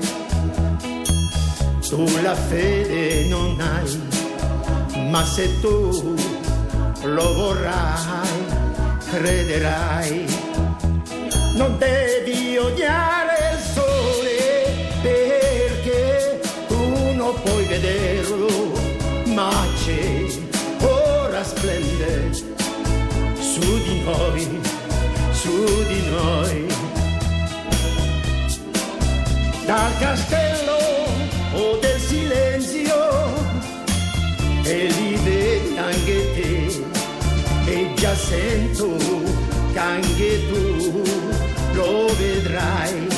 [1.89, 6.17] tu la fede non hai, ma se tu
[7.03, 8.45] lo vorrai,
[9.11, 10.27] crederai.
[11.55, 13.18] Non devi odiare
[24.05, 24.61] noi,
[25.33, 26.67] su di noi.
[29.67, 30.79] Dal castello
[31.55, 32.99] o del silenzio
[34.65, 36.85] e li vedi anche te
[37.71, 38.97] e già sento
[39.73, 41.03] che anche tu
[41.73, 43.09] lo vedrai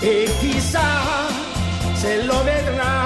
[0.00, 1.26] e chissà
[1.94, 3.05] se lo vedrai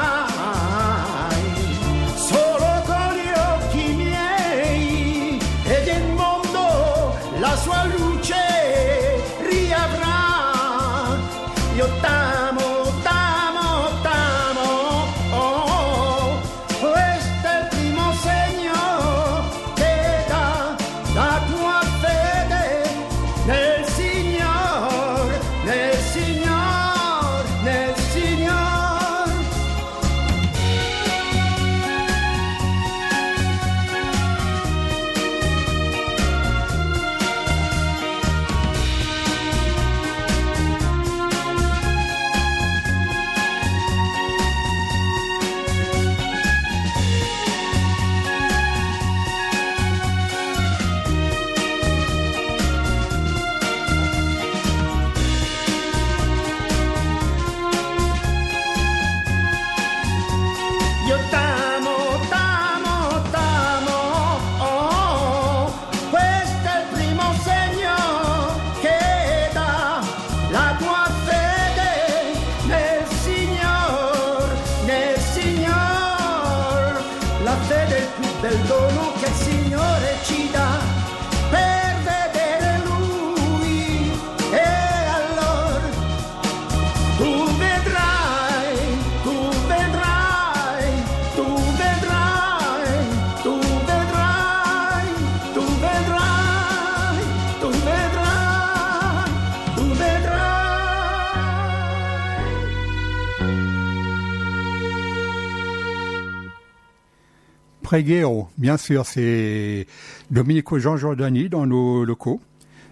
[107.94, 109.84] Preghiero, bien sûr, c'est
[110.30, 112.40] Domenico Jean Giordani dans nos locaux.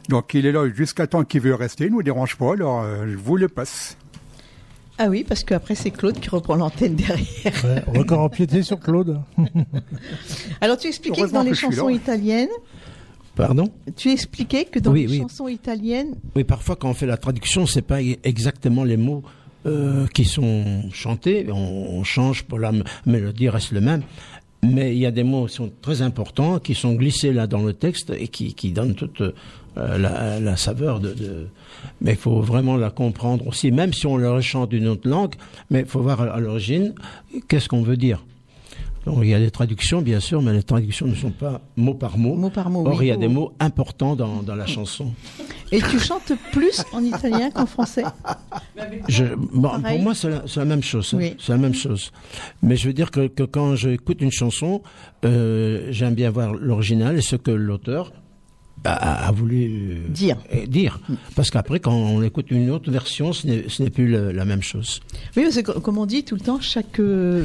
[0.08, 3.06] Donc il est là jusqu'à temps qu'il veut rester, il nous dérange pas, alors euh,
[3.06, 3.96] je vous le passe.
[4.98, 7.64] Ah oui, parce qu'après c'est Claude qui reprend l'antenne derrière.
[7.64, 9.20] Ouais, on va encore empiéter sur Claude.
[10.60, 12.48] Alors tu expliquais que dans les que chansons italiennes,
[13.36, 13.70] Pardon?
[13.94, 15.18] Tu expliquais que dans Oui, les oui.
[15.20, 19.22] chansons italiennes, Oui, parfois quand on fait la traduction, c'est pas e- exactement les mots
[19.66, 21.46] euh, qui sont chantés.
[21.52, 22.72] On, on change pour la
[23.06, 24.02] mélodie reste le même.
[24.62, 27.62] Mais il y a des mots qui sont très importants, qui sont glissés là dans
[27.62, 29.32] le texte et qui, qui donnent toute euh,
[29.98, 31.46] la, la saveur de, de-
[32.00, 35.34] Mais il faut vraiment la comprendre aussi, même si on le chante d'une autre langue.
[35.70, 36.92] Mais il faut voir à, à l'origine
[37.48, 38.24] qu'est-ce qu'on veut dire.
[39.06, 41.94] Donc, il y a des traductions, bien sûr, mais les traductions ne sont pas mot
[41.94, 42.34] par mot.
[42.34, 42.84] mot par mot.
[42.86, 43.06] Or, oui.
[43.06, 45.12] il y a des mots importants dans, dans la chanson.
[45.72, 48.04] Et tu chantes plus en italien qu'en français.
[49.08, 49.96] Je, bon, Pareil.
[49.96, 51.14] pour moi, c'est la, même chose.
[51.18, 51.30] hein.
[51.38, 52.10] C'est la même chose.
[52.62, 54.82] Mais je veux dire que, que quand j'écoute une chanson,
[55.24, 58.12] euh, j'aime bien voir l'original et ce que l'auteur
[58.84, 60.36] a, a- voulu euh, Dire.
[60.54, 61.00] euh, dire.
[61.36, 63.46] Parce qu'après, quand on écoute une autre version, ce
[63.82, 65.00] n'est plus la même chose.
[65.36, 67.44] Oui, parce que comme on dit tout le temps, chaque, euh,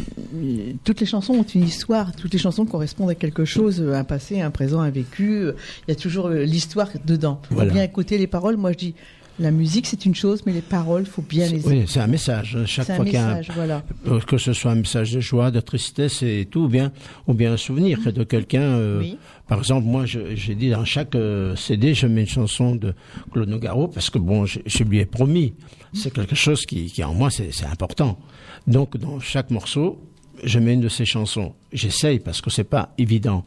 [0.84, 4.42] toutes les chansons ont une histoire, toutes les chansons correspondent à quelque chose, un passé,
[4.42, 5.44] un présent, un vécu.
[5.88, 7.40] Il y a toujours l'histoire dedans.
[7.44, 7.74] Il faut Voilà.
[7.74, 8.58] bien écouter les paroles.
[8.58, 8.96] Moi, je dis,
[9.40, 11.66] la musique c'est une chose, mais les paroles, faut bien les.
[11.66, 12.56] Oui, c'est un message.
[12.68, 13.84] Chaque fois qu'il y a un- message, voilà.
[14.28, 16.92] que ce soit un message de joie, de tristesse et tout, ou bien,
[17.28, 18.62] ou bien un souvenir de quelqu'un.
[18.62, 19.18] euh, Oui.
[19.54, 22.95] Par exemple, moi, j'ai dit dans chaque euh, CD, je mets une chanson de
[23.32, 25.54] Claude Nougaro parce que bon, je, je lui ai promis.
[25.93, 28.18] C'est quelque chose qui, qui en moi, c'est important.
[28.66, 30.01] Donc, dans chaque morceau,
[30.43, 31.54] je mets une de ces chansons.
[31.72, 33.45] J'essaye parce que c'est pas évident.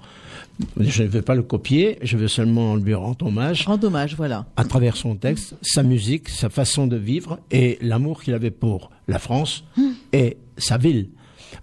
[0.79, 4.47] Je ne veux pas le copier, je veux seulement lui rendre hommage Rendre hommage, voilà.
[4.57, 8.93] à travers son texte, sa musique, sa façon de vivre et l'amour qu'il avait pour
[9.09, 9.65] la France
[10.13, 11.09] et sa ville.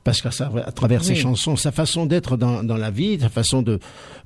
[0.04, 0.30] Parce qu'à
[0.76, 1.20] travers ses Oui.
[1.20, 3.80] chansons, sa façon d'être dans, dans la vie, sa façon de,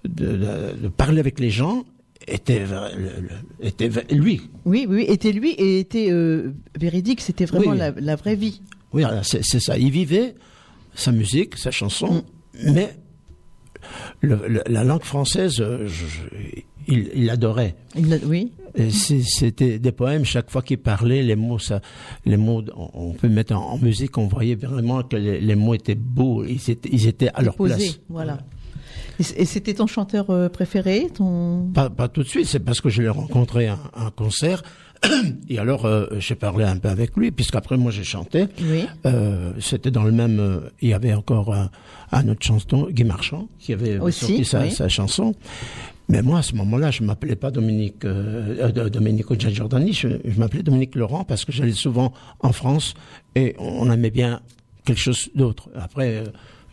[0.06, 1.86] de, de- de parler avec les gens
[2.28, 2.64] était,
[3.62, 4.42] était lui.
[4.66, 7.22] Oui, oui, était lui et était euh, véridique.
[7.22, 7.78] C'était vraiment Oui.
[7.78, 8.62] la, la vraie vie.
[8.94, 9.78] Oui, c'est ça.
[9.78, 10.36] Il vivait
[10.96, 12.24] sa musique, sa chanson,
[12.64, 12.96] mais
[14.22, 17.76] le- le- la langue française, euh, je- je- il, il adorait.
[17.98, 18.52] Il oui.
[18.92, 21.82] C'était des poèmes, chaque fois qu'il parlait, les mots, ça,
[22.26, 25.56] les mots, on on peut mettre en, en musique, on voyait vraiment que les, les
[25.56, 28.00] mots étaient beaux, ils étaient, ils étaient à leur Posé, place.
[28.10, 28.38] voilà.
[29.20, 31.70] Et c'était ton chanteur euh, préféré, ton.
[31.74, 34.62] Pas, pas tout de suite, c'est parce que je l'ai rencontré à un concert.
[35.50, 38.46] Et alors, euh, j'ai parlé un peu avec lui, puisqu'après, moi, j'ai chanté.
[38.62, 38.86] Oui.
[39.06, 40.40] Euh, C'était dans le même...
[40.40, 41.70] euh, il y avait encore un,
[42.12, 44.72] un autre chanson, Guy Marchand, qui avait Aussi, sorti sa, oui.
[44.72, 45.36] sa chanson.
[46.10, 50.64] Mais moi, à ce moment-là, je m'appelais pas Dominique, euh, Domenico Giordani, je, je m'appelais
[50.64, 52.94] Dominique Laurent parce que j'allais souvent en France
[53.36, 54.40] et on aimait bien
[54.86, 55.70] quelque chose d'autre.
[55.76, 56.24] Après,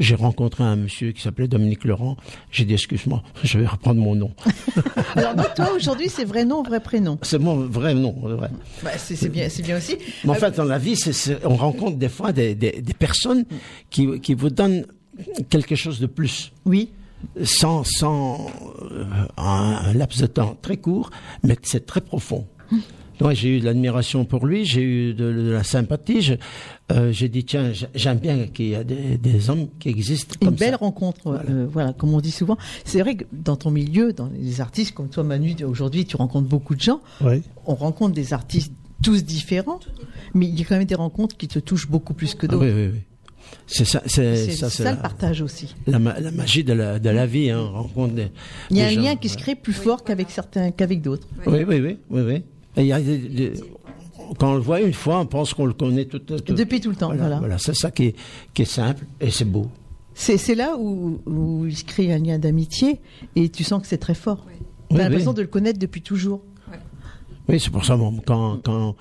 [0.00, 2.16] j'ai rencontré un monsieur qui s'appelait Dominique Laurent.
[2.50, 4.32] J'ai dit, excuse-moi, je vais reprendre mon nom.
[5.16, 7.18] Alors donc toi aujourd'hui c'est vrai nom, vrai prénom.
[7.22, 8.12] C'est mon vrai nom.
[8.22, 8.50] Vrai.
[8.82, 9.96] Bah, c'est bien, c'est bien aussi.
[10.24, 10.98] Mais en Euh, fait, dans la vie,
[11.44, 13.44] on rencontre des fois des, des, des personnes
[13.90, 14.84] qui, qui vous donnent
[15.48, 16.52] quelque chose de plus.
[16.64, 16.90] Oui.
[17.42, 18.46] Sans, sans
[18.90, 19.04] euh,
[19.38, 21.10] un, un laps de temps très court,
[21.42, 22.46] mais c'est très profond.
[23.20, 26.32] Donc j'ai eu de l'admiration pour lui, j'ai eu de, de la sympathie.
[26.92, 30.48] euh, J'ai dit tiens, j'aime bien qu'il y a des, des hommes qui existent Une
[30.48, 30.76] comme belle ça.
[30.78, 32.58] rencontre, euh, voilà, comme on dit souvent.
[32.84, 36.48] C'est vrai que dans ton milieu, dans les artistes comme toi, Manu, aujourd'hui, tu rencontres
[36.48, 37.00] beaucoup de gens.
[37.20, 37.42] Oui.
[37.66, 39.80] On rencontre des artistes tous différents,
[40.34, 42.52] mais il y a quand même des rencontres qui te touchent beaucoup plus que Ah
[42.52, 42.64] d'autres.
[42.66, 43.00] oui, oui, oui.
[43.66, 45.74] C'est ça, c'est C'est ça, c'est c'est ça la, le partage aussi.
[45.86, 47.50] la ma- la magie de la, de la vie.
[47.50, 48.28] Hein, on rencontre des,
[48.70, 51.02] Il y a des un gens, lien qui se crée plus fort qu'avec certains, qu'avec
[51.02, 51.28] d'autres.
[51.46, 52.42] Oui, oui, oui, oui, oui.
[52.76, 53.52] Et il y a des- des-
[54.38, 56.90] quand on le voit une fois, on pense qu'on le connaît tout, tout- Depuis tout
[56.90, 57.38] le temps, voilà.
[57.38, 58.16] Voilà, c'est ça qui est,
[58.52, 59.66] qui est simple et c'est beau.
[60.14, 63.00] C'est là où, où il se crée un lien d'amitié
[63.36, 64.44] et tu sens que c'est très fort.
[64.90, 65.36] Tu Oui, as l'impression oui.
[65.36, 66.40] de le connaître depuis toujours.
[67.46, 68.96] Oui, c'est pour ça, bon, quand, quand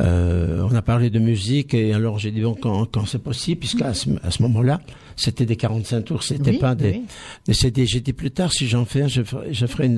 [0.00, 3.60] euh, on a parlé de musique, et alors j'ai dit, bon, quand, quand c'est possible,
[3.60, 4.80] puisqu'à ce, à ce moment-là,
[5.14, 7.02] c'était des 45 tours, c'était Oui, pas des, oui.
[7.46, 7.86] des CD.
[7.86, 9.94] J'ai dit, plus tard, si j'en fais un, je ferai, je ferai une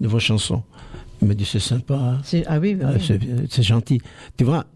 [0.00, 0.64] de vos chansons.
[1.22, 2.18] Il m'a dit, c'est sympa.
[2.24, 3.18] C'est- Ah oui, oui, Ah, c'est
[3.48, 4.00] c'est gentil.
[4.36, 4.66] Tu vois,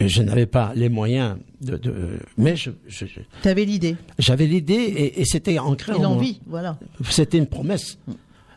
[0.00, 1.92] je n'avais pas les moyens de, de
[2.36, 5.98] mais je, je- je- Tu avais l'idée j'avais l'idée et, et c'était ancré et en
[5.98, 6.08] moi.
[6.10, 6.78] l'envie, voilà.
[7.10, 7.98] C'était une promesse.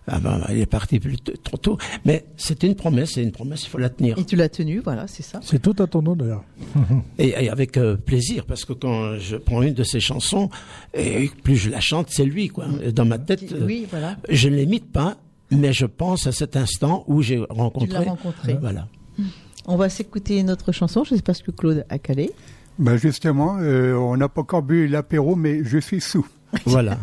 [0.07, 1.77] Ah ben, il est parti plus t- trop tôt.
[2.05, 4.17] Mais c'était une promesse, et une promesse, il faut la tenir.
[4.17, 5.39] Et tu l'as tenu, voilà, c'est ça.
[5.43, 6.43] C'est tout à ton honneur.
[7.19, 10.49] Et, et avec euh, plaisir, parce que quand je prends une de ses chansons,
[10.95, 12.65] et plus je la chante, c'est lui, quoi.
[12.83, 14.17] Et Dans ma tête, Oui, voilà.
[14.27, 15.17] je ne l'imite pas,
[15.51, 17.87] mais je pense à cet instant où j'ai Tu rencontré.
[17.87, 18.57] l'as rencontré.
[18.59, 18.87] Voilà.
[19.67, 21.03] On va s'écouter notre chanson.
[21.03, 22.31] Je ne sais pas ce que Claude a calé.
[22.79, 26.27] Ben justement, euh, on n'a pas encore bu l'apéro, mais je suis sous.
[26.65, 26.97] Voilà.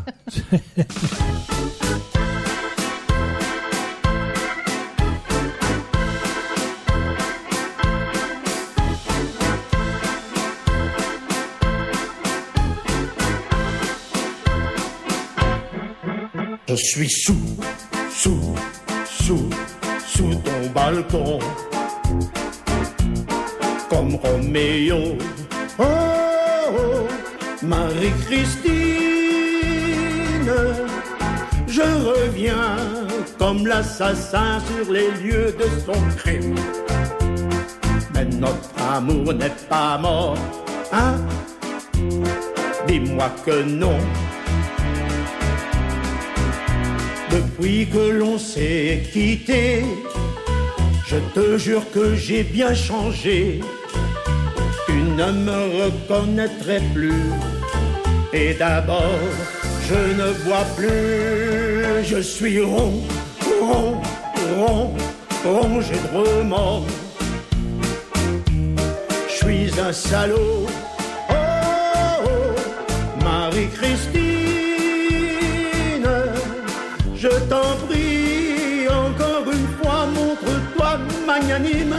[16.68, 17.57] Je suis sous,
[18.19, 18.55] sous,
[19.07, 19.49] sous,
[20.05, 21.39] sous ton balcon.
[23.89, 25.16] Comme Roméo.
[25.79, 27.07] Oh, oh,
[27.62, 28.75] Marie-Christine.
[31.69, 32.77] Je reviens
[33.39, 36.57] comme l'assassin sur les lieux de son crime.
[38.14, 40.37] Mais notre amour n'est pas mort,
[40.93, 41.14] hein?
[42.89, 43.99] Dis-moi que non.
[47.31, 49.85] Depuis que l'on s'est quitté,
[51.07, 53.61] je te jure que j'ai bien changé.
[54.87, 57.24] Tu ne me reconnaîtrais plus.
[58.33, 59.20] Et d'abord,
[59.89, 62.05] je ne vois plus.
[62.05, 63.03] Je suis rond,
[63.61, 64.01] rond,
[64.57, 64.95] rond,
[65.45, 66.87] rongé de remords.
[69.29, 70.66] Je suis un salaud.
[71.31, 71.35] Oh,
[72.24, 74.28] oh, Marie-Christine.
[77.21, 81.97] Je t'en prie, encore une fois, montre-toi magnanime.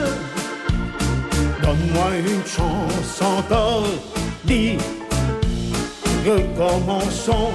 [1.61, 3.85] Donne-moi une chance encore,
[4.45, 4.77] dis,
[6.25, 7.51] recommençons.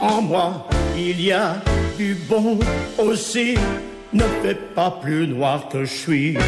[0.00, 1.56] En moi, il y a
[1.98, 2.58] du bon
[2.96, 3.54] aussi.
[4.14, 6.38] Ne fais pas plus noir que je suis.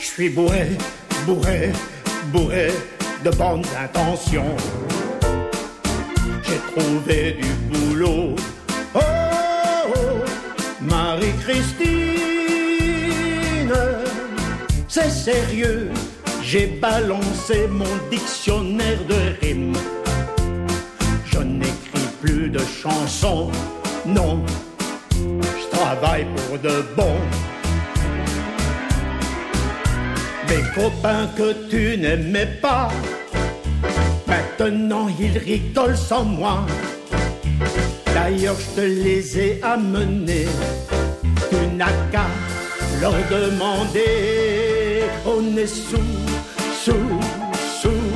[0.00, 0.70] Je suis bourré,
[1.24, 1.70] bourré,
[2.32, 2.72] bourré
[3.24, 4.56] de bonnes intentions
[6.78, 8.36] trouvé du boulot.
[8.94, 10.24] Oh, oh
[10.80, 13.72] Marie-Christine,
[14.86, 15.90] c'est sérieux,
[16.42, 19.72] j'ai balancé mon dictionnaire de rimes.
[21.26, 23.50] Je n'écris plus de chansons,
[24.06, 24.44] non,
[25.12, 27.16] je travaille pour de bon.
[30.46, 32.88] Des copains que tu n'aimais pas,
[34.58, 36.66] Maintenant ils rigolent sans moi.
[38.12, 40.48] D'ailleurs je te les ai amenés.
[41.48, 42.26] Tu n'as qu'à
[43.00, 45.04] leur demander.
[45.24, 45.96] On est sous,
[46.82, 47.20] sous,
[47.80, 48.08] sous,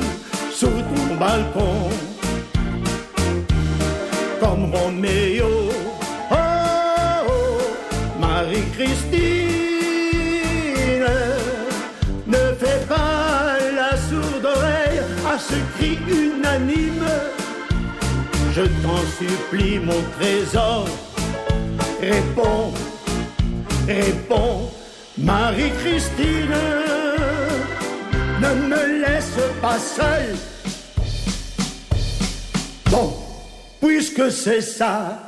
[0.51, 1.89] sous ton balcon.
[4.41, 5.32] Comme Roméo.
[16.13, 17.09] Unanime.
[18.53, 20.87] Je t'en supplie, mon trésor,
[21.99, 22.71] réponds,
[23.87, 24.71] réponds,
[25.17, 26.55] Marie-Christine,
[28.41, 30.35] ne me laisse pas seule.
[32.91, 33.13] Bon,
[33.81, 35.19] puisque c'est ça,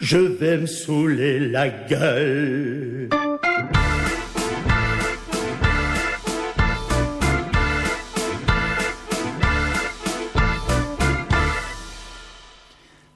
[0.00, 3.08] je vais me saouler la gueule.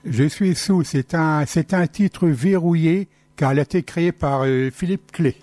[0.04, 4.42] Je suis sous, c'est un, c'est un titre verrouillé car elle a été créée par
[4.44, 5.36] euh, Philippe Clé.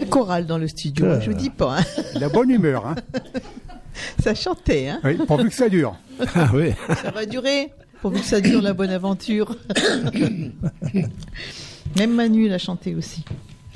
[0.00, 1.20] Le choral dans le studio, Euh.
[1.20, 1.78] je vous dis pas.
[1.78, 1.82] hein.
[2.14, 2.94] La bonne humeur, hein.
[4.22, 5.96] Ça chantait, hein Oui, pourvu que ça dure.
[6.34, 6.72] Ah oui.
[7.02, 7.70] Ça va durer,
[8.00, 9.54] pourvu que ça dure la bonne aventure.
[11.98, 13.24] Même Manu l'a chanté aussi.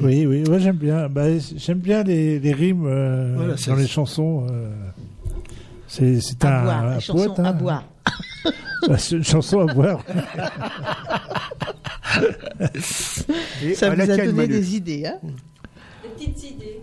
[0.01, 1.09] Oui, oui, ouais, j'aime bien.
[1.09, 1.25] Bah,
[1.57, 4.47] j'aime bien les, les rimes euh, Voilà, dans les chansons.
[4.51, 4.71] euh,
[5.87, 7.31] c'est c'est À un, boire, un poète.
[7.39, 7.45] hein.
[7.45, 7.85] à boire.
[8.89, 10.03] Bah, c'est une chanson à boire.
[13.63, 14.49] Et Ça vous a donné Manu.
[14.53, 15.19] des idées, hein
[16.03, 16.81] Des petites idées.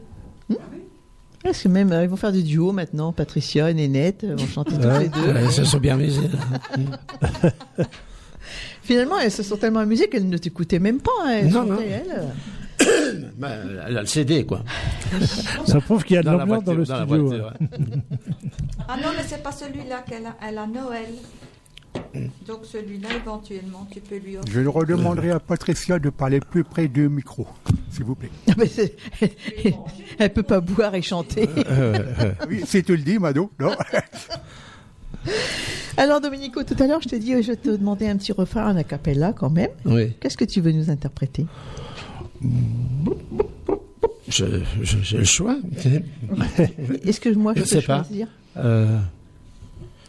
[1.43, 3.11] Parce que même, euh, ils vont faire du duo maintenant.
[3.11, 5.33] Patricia et Nénette euh, vont chanter toutes Ouais, les deux.
[5.33, 6.21] ouais, se sont bien amusés.
[8.81, 11.11] Finalement, elles se sont tellement amusées qu'elles ne t'écoutaient même pas.
[11.25, 11.39] hein.
[11.41, 12.13] Elles Non, chantaient, non.
[12.15, 12.23] elles.
[13.37, 13.49] Bah,
[13.87, 14.63] elle a le CD, quoi.
[15.65, 17.25] Ça prouve qu'il y a de Dans la l'ambiance dans le dans la studio.
[17.27, 17.53] voiture.
[18.87, 21.05] Ah non, mais c'est pas celui-là qu'elle a, elle a Noël.
[22.47, 24.53] Donc celui-là, éventuellement, tu peux lui offrir.
[24.63, 27.45] Je redemanderai à Patricia de parler plus près du micro,
[27.91, 28.29] s'il vous plaît.
[28.49, 28.53] Ah,
[30.19, 31.49] Elle peut pas boire et chanter.
[32.49, 33.71] Oui, si tu le dis, Mado, non?
[35.97, 38.73] Alors Domenico, tout à l'heure, je t'ai dit, je vais te demander un petit refrain
[38.73, 39.69] en a cappella quand même.
[39.85, 40.13] Oui.
[40.19, 41.45] Qu'est-ce que tu veux nous interpréter?
[44.27, 45.57] J'ai le choix.
[47.05, 48.03] Est-ce que moi, je, Je peux sais pas.
[48.03, 48.27] choisir?
[48.57, 48.99] Euh,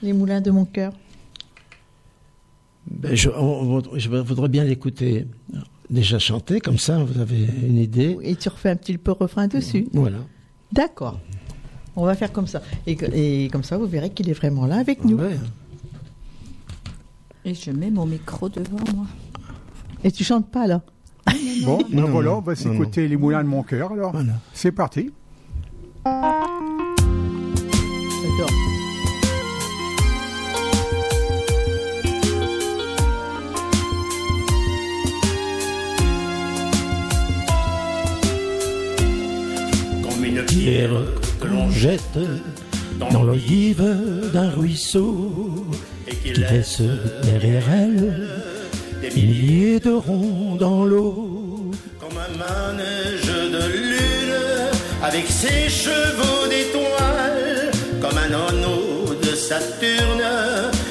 [0.03, 0.93] Les moulins de mon cœur
[2.91, 5.27] ben, je, on- on- je voudrais bien l'écouter.
[5.91, 8.17] Déjà chanter, comme ça, vous avez une idée.
[8.23, 10.19] Et tu refais un petit peu refrain dessus Voilà.
[10.73, 11.21] D'accord.
[11.95, 12.63] On va faire comme ça.
[12.87, 15.19] Et, comme ça, vous verrez qu'il est vraiment là avec nous.
[17.45, 19.07] Et je mets mon micro devant moi.
[20.03, 20.81] Et tu chantes pas là?
[21.65, 24.15] Bon, ben Non, voilà, on va s'écouter les moulins de mon cœur alors.
[24.55, 25.11] C'est parti.
[28.23, 28.51] J'adore.
[40.35, 40.91] Une Pierre
[41.41, 42.19] que l'on jette
[42.99, 43.85] dans l'olive
[44.33, 45.31] d'un ruisseau
[46.09, 46.83] et qui qui laisse
[47.23, 48.29] derrière elle
[49.01, 51.71] des milliers de ronds dans l'eau.
[52.01, 54.37] comme un manège de lune
[55.05, 57.71] avec ses chevaux d'étoiles,
[58.01, 60.25] comme un anneau de Saturne,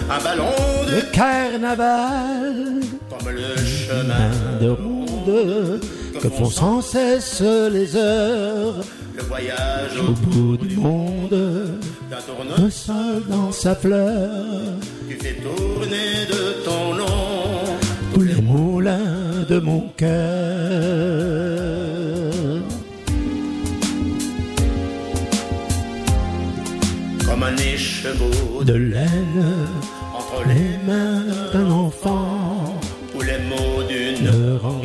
[0.10, 0.56] un ballon
[0.88, 4.30] de Le carnaval, comme le chemin
[4.62, 5.82] de ronde
[6.24, 8.76] que font sans cesse les heures
[9.14, 11.70] le voyage au bout du monde.
[12.10, 14.32] d'un seul dans sa fleur,
[15.10, 17.64] Tu fais tourner de ton nom
[18.14, 20.14] tous les moulins de mon cœur.
[27.26, 29.46] comme un écheveau De laine
[30.16, 32.80] entre les mains d'un enfant,
[33.14, 34.83] ou les mots d'une dans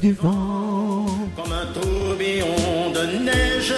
[0.00, 1.06] du vent.
[1.36, 3.74] comme un tourbillon de neige,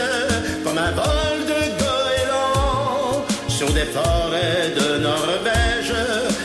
[0.64, 5.94] comme un vol de goéland sur des forêts de Norvège,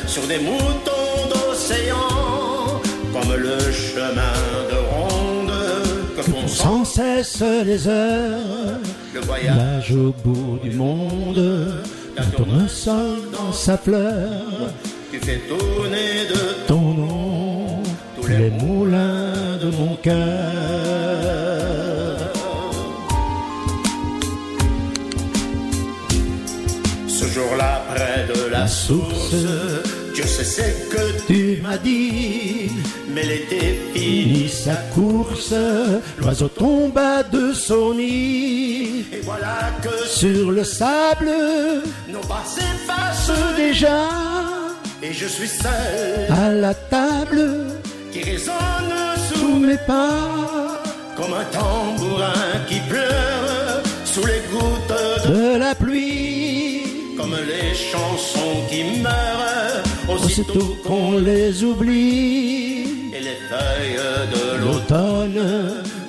[0.07, 2.81] sur des moutons d'océan,
[3.13, 4.37] comme le chemin
[4.71, 5.53] de ronde
[6.15, 8.79] que font sans cesse les heures,
[9.13, 9.91] le voyage.
[9.91, 11.83] Au bout du monde,
[12.17, 14.41] un tournesol dans sa fleur,
[15.11, 17.83] qui fait tourner de ton nom,
[18.19, 20.15] tous les moulins de mon cœur.
[27.07, 29.35] ce jour-là près de la source.
[30.13, 32.71] Dieu sait ce que Tu m'as dit,
[33.13, 33.61] mais l'été
[33.93, 34.23] fini.
[34.23, 35.53] fini sa course,
[36.19, 39.05] l'oiseau tomba de son nid.
[39.13, 41.31] Et voilà que Sur le sable,
[42.13, 44.09] nos pas s'effacent déjà,
[45.01, 47.41] Et je suis seul à la table,
[48.11, 49.14] qui résonne
[49.45, 50.81] sous mes pas.
[51.15, 56.81] comme un tambourin qui pleure sous les gouttes de de la pluie.
[57.17, 64.03] comme les chansons qui meurent Aussitôt aussitôt qu'on les oublie, et les feuilles
[64.35, 65.41] de l'automne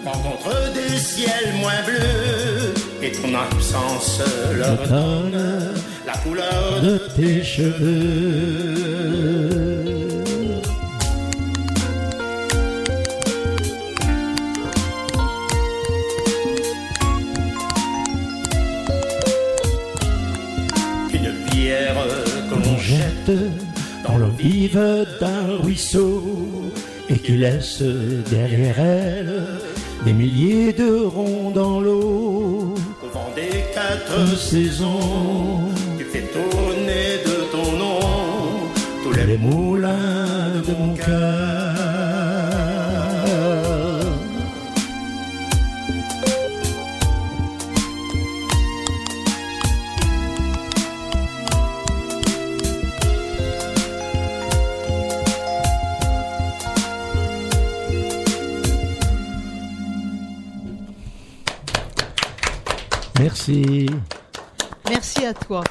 [0.04, 4.20] rencontrent des ciels moins bleus et ton absence
[4.60, 5.40] leur donne
[6.06, 9.06] la couleur de de tes cheveux.
[24.04, 26.22] Dans l'eau vive d'un ruisseau
[27.08, 27.82] et qui laisse
[28.30, 29.44] derrière elle
[30.04, 32.74] des milliers de ronds dans l'eau.
[33.04, 34.98] au vent des quatre Une saison,
[35.98, 38.00] Tu fais tourner de ton nom
[39.02, 41.75] tous les les moulins de mon cœur.
[63.30, 63.86] Merci.
[64.88, 65.64] Merci à toi.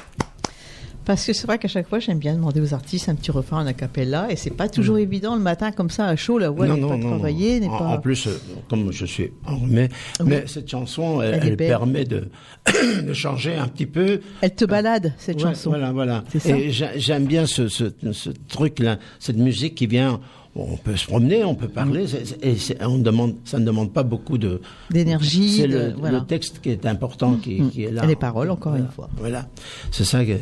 [1.06, 3.62] Parce que c'est vrai qu'à chaque fois, j'aime bien demander aux artistes un petit refrain
[3.62, 6.66] en acapella, et c'est pas toujours évident le matin comme ça à chaud, la voix
[6.66, 7.84] n'est pas travaillée, n'est En, pas.
[7.86, 8.36] en plus, euh,
[8.68, 9.88] comme je suis enrhumé,
[10.24, 12.28] mais cette chanson, elle, permet de,
[13.06, 14.20] de changer un petit peu.
[14.42, 15.70] Elle te balade cette Ouais, chanson.
[15.70, 16.24] Voilà, voilà.
[16.44, 20.20] Et j'a- j'aime bien ce, ce, ce truc-là, cette musique qui vient.
[20.58, 22.34] On peut se promener, on peut parler, Mm.
[22.42, 22.56] et
[22.86, 24.60] on demande, ça ne demande pas beaucoup de
[24.90, 26.20] D'énergie, C'est le, voilà.
[26.20, 27.70] le texte qui est important, qui, Mm.
[27.70, 28.04] qui est là.
[28.04, 28.84] Et les paroles, encore Voilà.
[28.86, 29.10] une fois.
[29.18, 29.48] Voilà,
[29.90, 30.24] c'est ça.
[30.24, 30.32] Que...
[30.32, 30.40] Et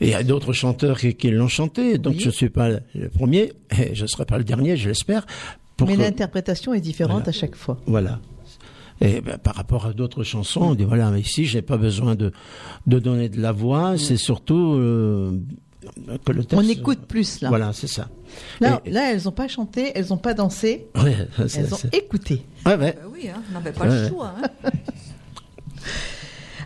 [0.00, 2.20] il y a d'autres chanteurs qui, qui l'ont chanté, donc Oui.
[2.20, 5.24] je ne suis pas le premier, et je ne serai pas le dernier, je l'espère.
[5.86, 7.78] Mais que- l'interprétation est différente à chaque fois.
[7.86, 8.18] Voilà.
[9.00, 12.14] Et ben, par rapport à d'autres chansons, on dit voilà, mais ici, j'ai pas besoin
[12.14, 12.30] de,
[12.86, 15.32] de donner de la voix, c'est surtout euh,
[16.24, 16.62] que le texte.
[16.64, 17.48] On écoute plus là.
[17.48, 18.08] Voilà, c'est ça.
[18.60, 21.14] Là, Et- là, elles n'ont pas chanté, elles n'ont pas dansé, Ouais,
[21.48, 22.42] c'est- elles ont écouté.
[22.66, 22.96] Ouais, ouais.
[23.02, 24.08] Euh, oui, hein, on n'avait pas Ouais, le ouais.
[24.08, 24.34] choix.
[24.42, 24.70] hein.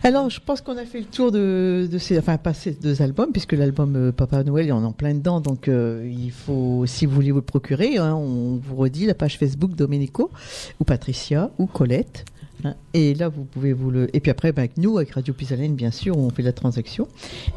[0.01, 3.01] Alors, je pense qu'on a fait le tour de, de ces, enfin pas ces deux
[3.01, 6.09] albums, puisque l'album euh, Papa Noël, il y en a en plein dedans, donc euh,
[6.09, 9.75] il faut, si vous voulez vous le procurer, hein, on vous redit la page Facebook
[9.75, 10.31] Domenico
[10.79, 12.23] ou Patricia ou Colette.
[12.63, 14.13] Hein, Et là, vous pouvez vous le.
[14.15, 17.07] Et puis après, ben, avec nous, avec Radio Pisalène, bien sûr, on fait la transaction.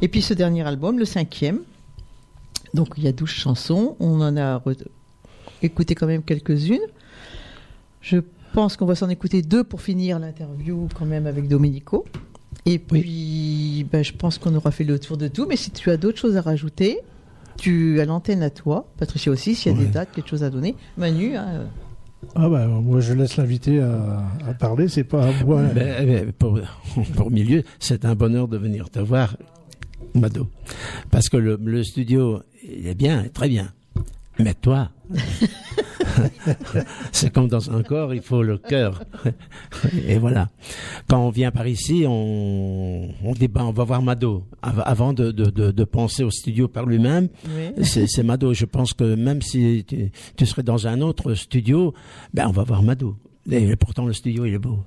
[0.00, 1.60] Et puis ce dernier album, le cinquième.
[2.74, 3.96] Donc il y a 12 chansons.
[4.00, 4.76] On en a re-
[5.62, 6.80] écouté quand même quelques-unes.
[8.00, 8.18] Je
[8.54, 12.04] pense qu'on va s'en écouter deux pour finir l'interview quand même avec Domenico.
[12.66, 15.46] Et puis, ben, je pense qu'on aura fait le tour de tout.
[15.48, 16.98] Mais si tu as d'autres choses à rajouter,
[17.58, 18.88] tu as l'antenne à toi.
[18.98, 20.76] Patricia aussi, s'il y a des dates, quelque chose à donner.
[20.96, 21.64] Manu, hein, euh,
[22.34, 25.62] Ah bah moi je laisse l'invité à, parler, c'est pas à moi.
[25.74, 26.58] Ben, ben, pour,
[27.16, 29.36] pour milieu, c'est un bonheur de venir te voir,
[30.14, 30.48] Mado.
[31.10, 33.72] Parce que le, le studio, il est bien, très bien.
[34.38, 34.90] Mais toi,
[37.12, 39.02] c'est comme dans un corps, il faut le cœur.
[40.06, 40.48] Et voilà.
[41.08, 44.44] Quand on vient par ici, on, on dit, ben, on va voir Mado.
[44.62, 47.84] Av- Avant de, de, de, de penser au studio par lui-même, Oui.
[47.84, 48.52] c'est Mado.
[48.54, 51.94] Je pense que même si tu, tu serais dans un autre studio,
[52.34, 53.16] ben, on va voir Mado.
[53.50, 54.78] Et pourtant, le studio, il est beau.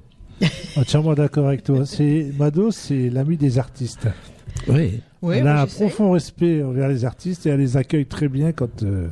[0.77, 1.85] Entièrement d'accord avec toi.
[1.85, 4.07] C'est Mado, c'est l'ami des artistes.
[4.67, 4.99] Oui.
[5.25, 8.51] Oui, elle a un profond respect envers les artistes et elle les accueille très bien
[8.51, 9.07] quand euh,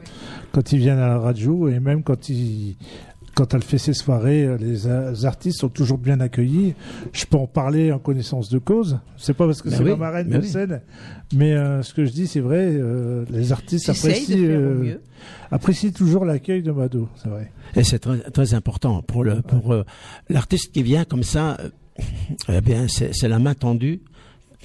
[0.52, 2.76] quand ils viennent à la radio et même quand ils
[3.36, 6.76] quand elle fait ses soirées, euh, les, a- les artistes sont toujours bien accueillis.
[7.14, 9.00] Je peux en parler en connaissance de cause.
[9.18, 10.50] C'est pas parce que Ben c'est oui, ma marraine ben de oui.
[10.52, 10.82] scène,
[11.36, 12.68] mais euh, ce que je dis c'est vrai.
[12.74, 17.10] euh, les artistes apprécient euh, toujours l'accueil de Mado.
[17.16, 17.52] C'est vrai.
[17.76, 19.84] Et c'est très, très important pour le pour euh,
[20.30, 21.58] l'artiste qui vient comme ça.
[21.60, 21.70] euh,
[22.50, 24.02] eh bien, c'est la main tendue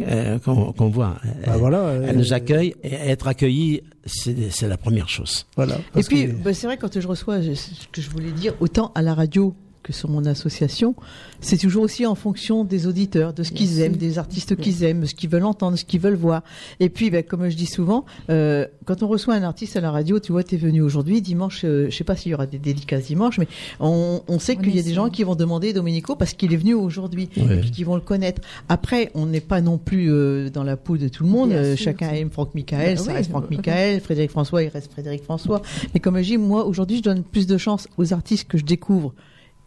[0.00, 1.16] euh, qu'on qu'on voit.
[1.46, 5.46] Bah voilà, Elle euh, nous accueille et être accueilli, c'est c'est la première chose.
[5.56, 5.76] Voilà.
[5.96, 8.54] Et puis, que- bah, c'est vrai, quand je reçois je- ce que je voulais dire,
[8.60, 9.54] autant à la radio
[9.88, 10.94] que sur mon association,
[11.40, 15.06] c'est toujours aussi en fonction des auditeurs, de ce qu'ils aiment, des artistes qu'ils aiment,
[15.06, 16.42] ce qu'ils veulent entendre, ce qu'ils veulent voir.
[16.78, 19.90] Et puis, bah, comme je dis souvent, euh, quand on reçoit un artiste à la
[19.90, 22.46] radio, tu vois, tu es venu aujourd'hui, dimanche, euh, je sais pas s'il y aura
[22.46, 23.48] des dédicaces dimanche, mais
[23.80, 26.56] on, on sait qu'il y a des gens qui vont demander Domenico parce qu'il est
[26.58, 27.56] venu aujourd'hui, Ouais.
[27.56, 28.42] et puis qui vont le connaître.
[28.68, 31.76] Après, on n'est pas non plus euh, dans la peau de tout le monde, Euh,
[31.76, 33.56] chacun aime Franck Michael, Bah ça oui, reste Franck oui.
[33.56, 35.62] Michael, Frédéric François, il reste Frédéric François.
[35.94, 38.64] Mais comme je dis, moi, aujourd'hui, je donne plus de chance aux artistes que je
[38.64, 39.14] découvre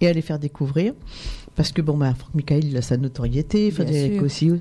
[0.02, 0.94] et à les faire découvrir.
[1.56, 4.52] Parce que, bon, bah, Franck Michael, il a sa notoriété, Frédéric aussi.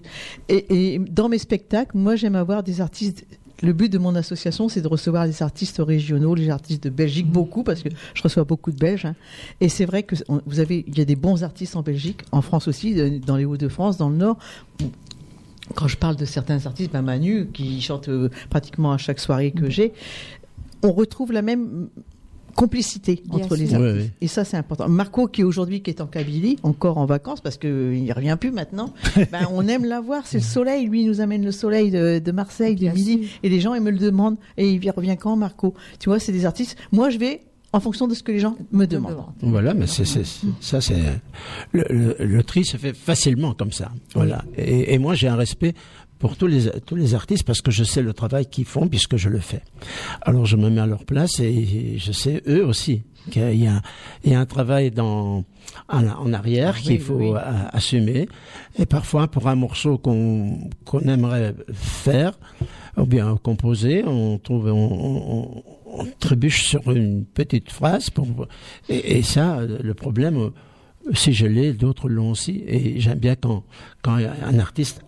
[0.48, 3.24] Et, et dans mes spectacles, moi, j'aime avoir des artistes.
[3.62, 7.26] Le but de mon association, c'est de recevoir les artistes régionaux, les artistes de Belgique,
[7.30, 9.04] beaucoup, parce que je reçois beaucoup de Belges.
[9.04, 9.14] hein.
[9.60, 12.40] Et c'est vrai que vous avez, il y a des bons artistes en Belgique, en
[12.42, 14.38] France aussi, de- dans les Hauts-de-France, dans le Nord.
[15.74, 19.52] Quand je parle de certains artistes, ben Manu, qui chante euh, pratiquement à chaque soirée
[19.52, 19.92] que j'ai,
[20.82, 21.88] on retrouve la même
[22.60, 23.94] complicité Bien entre les artistes.
[23.96, 24.10] Oui, oui.
[24.20, 24.88] Et ça, c'est important.
[24.88, 28.50] Marco, qui aujourd'hui qui est en Kabylie, encore en vacances, parce qu'il ne revient plus
[28.50, 28.92] maintenant,
[29.32, 30.26] ben, on aime l'avoir.
[30.26, 30.86] C'est le soleil.
[30.86, 33.18] Lui, il nous amène le soleil de, de Marseille, de Bien midi.
[33.26, 33.38] sûr.
[33.42, 34.36] Et les gens, ils me le demandent.
[34.58, 35.74] Et il revient quand, Marco?
[35.98, 36.76] Tu vois, c'est des artistes.
[36.92, 37.40] Moi, je vais
[37.72, 39.16] en fonction de ce que les gens me demandent.
[39.42, 40.96] Voilà, mais c'est c'est- c'est- ça, c'est
[41.70, 43.92] le, le, le tri se fait facilement comme ça.
[44.14, 44.44] Voilà.
[44.58, 45.74] Et, et moi, j'ai un respect
[46.20, 49.16] pour tous les tous les artistes parce que je sais le travail qu'ils font puisque
[49.16, 49.62] je le fais.
[50.22, 53.82] Alors, je me mets à leur place et je sais eux aussi qu'il y a
[54.24, 55.44] il y a un travail dans
[55.88, 57.32] en, en arrière Ah qu'il oui, faut oui.
[57.72, 58.28] assumer.
[58.78, 62.38] Et parfois, pour un morceau qu'on qu'on aimerait faire
[62.96, 64.90] ou bien composer, on trouve on,
[65.56, 68.28] on- on trébuche sur une petite phrase pour
[68.88, 70.50] et, et ça le problème euh,
[71.14, 73.64] si je l'ai d'autres l'ont aussi et j'aime bien quand
[74.00, 75.02] quand un artiste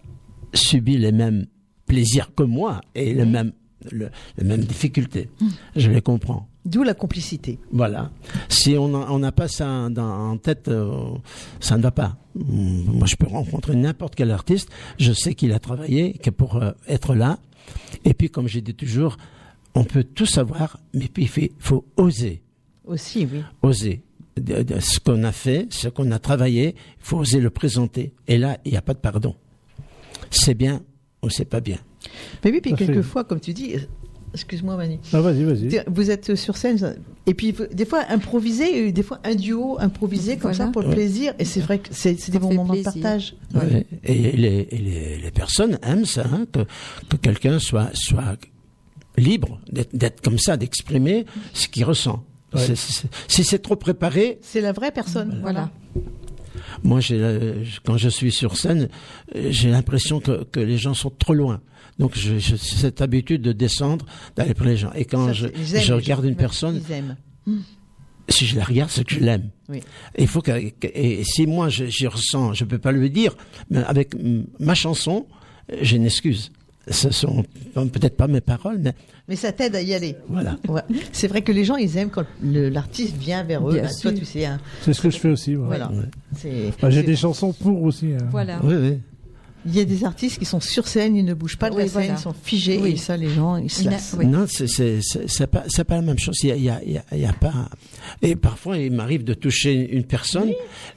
[0.55, 1.47] subit les mêmes
[1.87, 3.53] plaisirs que moi et les mêmes
[3.91, 5.29] le- les mêmes difficultés
[5.77, 7.59] je les comprends D'où la complicité.
[7.73, 8.13] voilà.
[8.49, 11.09] Si on n'a pas ça dans- en tête, euh,
[11.59, 12.17] ça ne va pas.
[12.37, 14.69] Mm, Moi, je peux rencontrer n'importe quel artiste.
[14.97, 17.41] Je sais qu'il a travaillé que pour euh, être là.
[18.05, 19.17] Et puis, comme j'ai dit toujours,
[19.75, 22.43] on peut tout savoir, mais puis il faut oser,
[22.85, 23.41] Aussi, oui.
[23.63, 24.05] oser.
[24.41, 28.15] De- de ce qu'on a fait, ce qu'on a travaillé, il faut oser le présenter.
[28.29, 29.35] Et là, il n'y a pas de pardon.
[30.33, 30.83] C'est bien
[31.23, 31.79] ou c'est pas bien.
[32.45, 33.77] Mais oui, puis quelquefois, comme tu dis,
[34.35, 34.99] excuse-moi, Manu.
[35.13, 35.85] Ah, vas-y, vas-y.
[35.87, 36.97] Vous êtes sur scène,
[37.27, 40.67] et puis des fois improviser, euh, des fois un duo improvisé comme Voilà.
[40.67, 40.95] ça pour le Ouais.
[40.95, 43.37] plaisir, et c'est vrai que c'est des bons moments de partage.
[43.55, 43.87] Ouais.
[44.03, 46.61] Et, les, et les, les personnes aiment ça, hein, que,
[47.09, 48.37] que quelqu'un soit, soit
[49.17, 52.25] libre d'être d'être comme ça, d'exprimer ce qu'il ressent.
[53.29, 55.39] Si c'est trop préparé, C'est la vraie personne.
[55.43, 55.71] Voilà.
[56.85, 57.39] Moi, la-
[57.85, 58.89] quand je suis sur scène,
[59.37, 61.61] euh, j'ai l'impression que, que les gens sont trop loin.
[61.99, 64.93] Donc, j'ai cette habitude de descendre, d'aller pour les gens.
[64.95, 67.17] Et quand Ça, je, aiment, regarde une personne, aiment.
[68.29, 69.51] si je la regarde, c'est que je l'aime.
[69.69, 69.81] Oui.
[70.19, 70.53] Il faut que,
[70.83, 73.37] et si moi je- j'y ressens, je peux pas le dire,
[73.71, 74.15] mais avec
[74.59, 75.27] ma chanson,
[75.71, 76.51] euh, j'ai une excuse.
[76.89, 77.45] Ce sont
[77.75, 78.93] peut-être pas mes paroles, mais
[79.29, 80.17] Mais ça t'aide à y aller.
[80.29, 80.57] voilà.
[80.69, 80.83] Ouais.
[81.13, 83.73] C'est vrai que les gens, ils aiment quand l'artiste vient vers eux.
[83.75, 85.57] Bien Bah, toi, tu sais, hein, C'est ce que je fais aussi.
[85.57, 85.65] ouais.
[85.67, 85.91] voilà.
[86.81, 88.13] Bah, J'ai des chansons pour aussi.
[88.15, 88.27] hein.
[88.31, 88.61] Voilà.
[88.65, 88.99] Oui, oui.
[89.65, 91.83] Il y a des artistes qui sont sur scène, ils ne bougent pas de Oui,
[91.83, 92.15] la scène, voilà.
[92.19, 92.79] ils sont figés.
[92.83, 92.91] Oui.
[92.93, 94.17] Et ça, les gens, ils se lassent.
[94.19, 94.27] oui.
[94.27, 96.37] Non, c'est c'est c'est c'est pas c'est pas la même chose.
[96.43, 97.69] Il y a il y a, il y a, il y a pas.
[98.23, 100.51] Et parfois, il m'arrive de toucher une personne,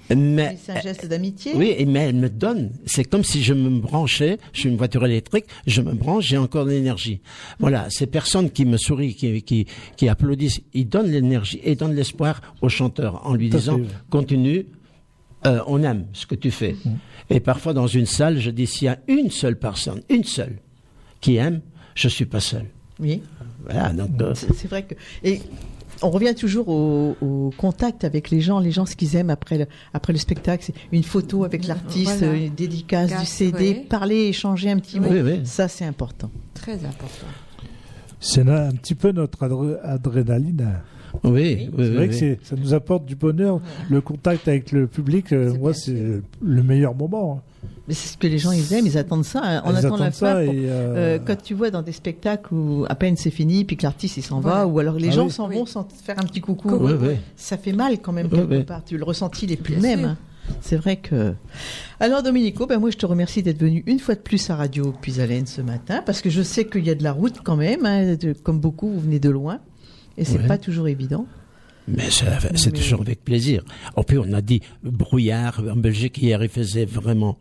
[0.10, 1.54] mais Mais C'est un geste d'amitié.
[1.56, 2.72] oui, mais elle me donne.
[2.86, 4.38] C'est comme si je me branchais.
[4.54, 5.46] Je suis une voiture électrique.
[5.68, 7.22] Je me branche, j'ai encore de l'énergie.
[7.60, 9.68] Voilà, ces personnes qui me sourient, qui qui
[9.98, 13.82] qui applaudissent, ils donnent l'énergie et donnent l'espoir au chanteur en lui Tout disant fait,
[13.84, 13.88] oui.
[14.10, 14.66] continue.
[15.46, 16.76] Euh, on aime ce que tu fais.
[17.30, 20.58] Et parfois, dans une salle, je dis s'il y a une seule personne, une seule,
[21.22, 21.62] qui aime,
[21.96, 22.66] je suis pas seul.
[23.00, 23.22] Oui.
[23.64, 24.10] Voilà, donc.
[24.22, 24.96] euh, C'est vrai que.
[25.24, 25.42] Et
[26.02, 28.60] on revient toujours au, au contact avec les gens.
[28.60, 32.20] Les gens, ce qu'ils aiment après le, après le spectacle, c'est une photo avec l'artiste,
[32.20, 32.36] Voilà.
[32.36, 33.86] une dédicace du CD, oui.
[33.90, 35.08] parler, échanger un petit mot.
[35.10, 35.40] Oui, oui.
[35.46, 36.30] Ça, c'est important.
[36.54, 37.28] Très important.
[38.20, 40.80] C'est un petit peu notre adr- adrénaline.
[41.24, 42.38] Oui, oui, C'est oui, vrai que oui.
[42.44, 43.60] ça nous apporte du bonheur.
[43.90, 47.42] Le contact avec le public, euh, C'est moi, c'est le meilleur moment.
[47.88, 49.42] Mais c'est ce que les gens, ils aiment, ils attendent ça.
[49.44, 49.62] hein.
[49.66, 50.44] On Ils attend la fin.
[50.44, 53.78] pour- euh, Euh, quand tu vois dans des spectacles où à peine c'est fini, puis
[53.78, 55.32] que l'artiste il s'en va, ou alors les Ah gens oui.
[55.32, 55.56] s'en Oui.
[55.56, 57.16] vont sans faire un petit coucou, Oui, oui.
[57.36, 58.64] ça fait mal quand même Oui, quelque oui.
[58.64, 58.84] part.
[58.84, 60.00] Tu, le ressenti il est plus le même.
[60.00, 60.10] sûr.
[60.10, 60.18] hein.
[60.62, 61.34] C'est vrai que.
[62.00, 64.94] Alors Domenico, ben moi je te remercie d'être venu une fois de plus à Radio
[65.02, 67.84] Puisalène ce matin, parce que je sais qu'il y a de la route quand même,
[67.86, 69.60] hein, de- comme beaucoup vous venez de loin,
[70.18, 70.48] et c'est Ouais.
[70.48, 71.26] pas toujours évident.
[71.88, 73.64] Mais ça- c'est Mais- toujours avec plaisir.
[73.96, 77.38] En plus, on a dit brouillard en Belgique hier, il faisait vraiment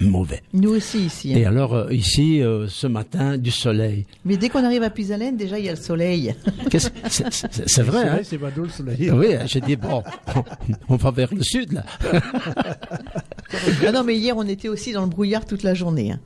[0.00, 0.42] mauvais.
[0.52, 1.32] Nous aussi ici.
[1.32, 1.36] hein.
[1.36, 4.04] Et alors euh, ici, euh, ce matin, du soleil.
[4.24, 6.34] Mais dès qu'on arrive à Puisalène, déjà il y a le soleil.
[7.08, 9.10] C'est vrai, hein c'est Mado le soleil.
[9.12, 10.02] Oui, j'ai dit bon,
[10.88, 11.84] on va vers le sud là.
[13.86, 16.12] ah non, mais hier on était aussi dans le brouillard toute la journée.
[16.12, 16.20] hein.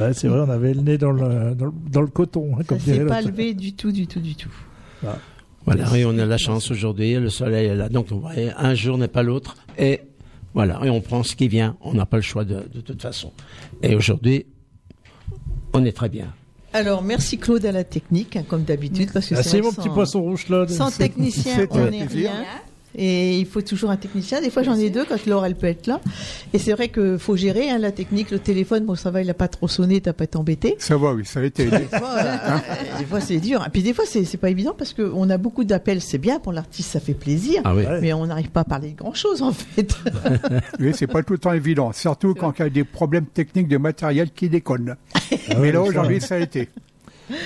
[0.00, 2.58] Ouais, c'est vrai, on avait le nez dans le, dans le, dans le coton, hein,
[2.58, 4.50] Ça comme s'est dirait pas levé du tout, du tout, du tout.
[5.64, 7.88] Voilà, et on a la chance aujourd'hui, le soleil est là.
[7.88, 9.56] Donc, vous voyez, un jour n'est pas l'autre.
[9.78, 10.00] Et
[10.54, 11.76] voilà, et on prend ce qui vient.
[11.80, 13.32] On n'a pas le choix de, de toute façon.
[13.82, 14.44] Et aujourd'hui,
[15.72, 16.26] on est très bien.
[16.72, 19.88] Alors, merci Claude à la technique, hein, comme d'habitude, parce que Ah, c'est mon petit
[19.88, 20.66] sans- poisson rouge là.
[20.68, 22.32] Sans technicien, on n'est rien.
[22.94, 24.40] Et il faut toujours un technicien.
[24.40, 26.00] Des fois, j'en ai deux quand Laure, elle peut être là.
[26.52, 28.84] Et c'est vrai qu'il faut gérer hein, la technique, le téléphone.
[28.84, 30.76] Bon, ça va, il n'a pas trop sonné, t'as pas été embêté.
[30.78, 31.66] Ça va, oui, ça a été.
[31.66, 32.56] Des fois, euh,
[32.98, 33.64] des fois, c'est dur.
[33.66, 36.00] Et puis des fois, c'est pas évident parce qu'on a beaucoup d'appels.
[36.00, 37.62] C'est bien pour l'artiste, ça fait plaisir.
[37.64, 37.84] Ah oui.
[38.00, 39.94] Mais on n'arrive pas à parler de grand chose, en fait.
[40.80, 43.68] Oui, c'est pas tout le temps évident, surtout quand il y a des problèmes techniques
[43.68, 44.96] de matériel qui déconnent.
[45.14, 46.68] Ah Mais là, aujourd'hui, ça a été.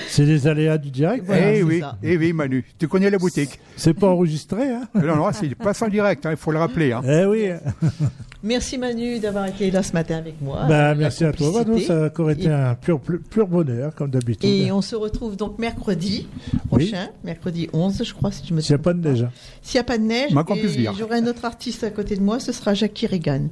[0.07, 1.23] C'est les aléas du direct.
[1.25, 1.97] Voilà, eh oui, ça.
[2.03, 3.59] eh oui, Manu, tu connais la boutique.
[3.75, 6.91] C'est pas enregistré, hein Non, non, c'est passe en direct, hein, il faut le rappeler.
[6.91, 7.01] Hein.
[7.07, 7.49] Eh oui.
[8.43, 10.65] Merci Manu d'avoir été là ce matin avec moi.
[10.69, 11.63] Bah, merci à toi, Mano.
[11.65, 11.87] complicité.
[11.93, 14.47] Ça a encore été Et- un pur, pur, bonheur, comme d'habitude.
[14.47, 16.27] Et on se retrouve donc mercredi
[16.71, 16.85] Oui.
[16.91, 19.25] prochain, mercredi 11, je crois, si je me S'il n'y a pas de neige.
[19.63, 20.93] S'il n'y a pas de neige, Moins qu'on et puisse dire.
[20.97, 23.49] j'aurai un autre artiste à côté de moi, ce sera Jackie Regan.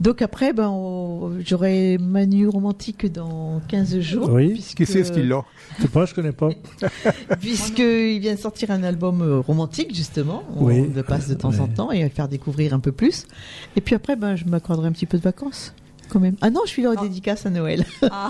[0.00, 4.28] Donc après, ben, on- j'aurai Manu Romantique dans 15 jours.
[4.30, 4.52] Oui.
[4.52, 5.42] puisque- Qui c'est ce qu'il a?
[5.80, 6.50] C'est pas, je connais pas.
[7.40, 10.42] Puisqu'il vient de sortir un album euh, romantique, justement.
[10.54, 10.90] On Oui.
[10.94, 13.26] le passe de temps en temps et va le faire découvrir un peu plus.
[13.74, 15.74] Et puis après, ben, je m'accorderai un petit peu de vacances.
[16.08, 16.36] Quand même.
[16.40, 17.84] Ah non, je suis là aux dédicaces à Noël.
[18.10, 18.28] Ah,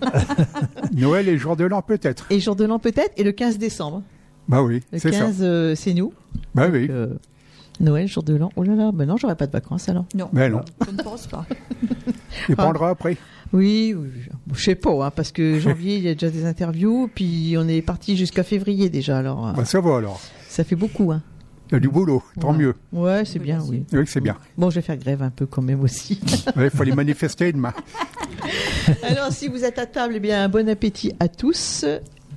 [0.94, 2.26] Noël et jour de l'an peut-être.
[2.30, 4.02] Et jour de l'an peut-être, et le 15 décembre.
[4.48, 5.20] Bah oui, Le c'est ça.
[5.20, 6.12] 15, euh, c'est nous.
[6.54, 6.86] Bah Donc, oui.
[6.90, 7.08] euh,
[7.80, 8.50] Noël, jour de l'an.
[8.56, 10.04] Oh là là, ben non, j'aurai pas de vacances alors.
[10.14, 11.46] non, Mais non, je ne pense pas.
[12.48, 13.16] il prendra après.
[13.52, 14.08] Oui, oui,
[14.52, 17.66] je sais pas, hein, parce que janvier, il y a déjà des interviews, puis on
[17.68, 20.20] est parti jusqu'à février déjà, alors euh, Bah ça va alors.
[20.48, 21.12] ça fait beaucoup.
[21.12, 21.22] Hein.
[21.70, 22.58] Il y a du boulot, tant Ouais.
[22.58, 22.74] mieux.
[22.92, 23.84] Ouais, c'est Oui, bien, oui.
[23.92, 24.36] Oui, c'est bien.
[24.56, 26.18] Bon, je vais faire grève un peu quand même aussi.
[26.56, 27.74] Il faut les manifester demain.
[29.02, 31.84] alors, si vous êtes à table, eh bien, bon appétit à tous.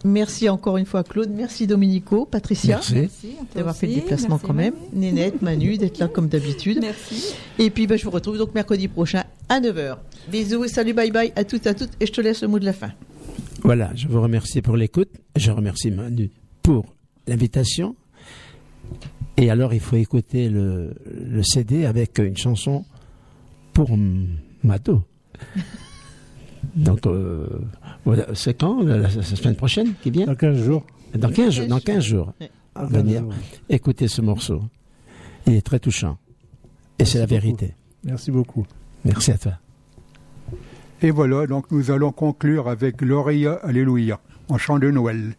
[0.04, 1.30] Merci encore une fois, Claude.
[1.30, 2.80] Merci, Dominico, Patricia.
[2.92, 3.36] Merci.
[3.56, 4.74] D'avoir fait le déplacement Merci, quand même.
[4.94, 5.00] Manu.
[5.12, 6.80] Nénette, Manu, d'être là comme d'habitude.
[6.82, 7.34] Merci.
[7.60, 9.98] Et puis, bah, je vous retrouve donc mercredi prochain à 9h.
[10.32, 11.92] Bisous, salut, bye bye à toutes, à toutes.
[12.00, 12.92] Et je te laisse le mot de la fin.
[13.64, 15.10] Voilà, je vous remercie pour l'écoute.
[15.36, 16.32] Je remercie Manu
[16.64, 16.86] pour
[17.28, 17.96] l'invitation.
[19.38, 22.86] Et alors, il faut écouter le, le CD avec une chanson
[23.74, 24.28] pour M-
[24.64, 25.04] Mado.
[26.76, 27.48] Donc, euh,
[28.34, 30.84] c'est quand la, la- la semaine prochaine qui vient Dans 15 jours.
[31.16, 32.34] Dans 15, jours- dans 15 jours.
[32.42, 32.50] Ouais.
[32.76, 33.24] à Dans 15 venir.
[34.08, 34.62] ce morceau.
[35.48, 36.18] Il est très touchant.
[37.00, 37.42] Et c'est la beaucoup.
[37.42, 37.74] vérité.
[38.04, 38.66] Merci beaucoup.
[39.06, 39.54] Merci à toi.
[41.02, 44.20] Et voilà, donc nous allons conclure avec Gloria Alléluia,
[44.50, 45.34] en chant de Noël.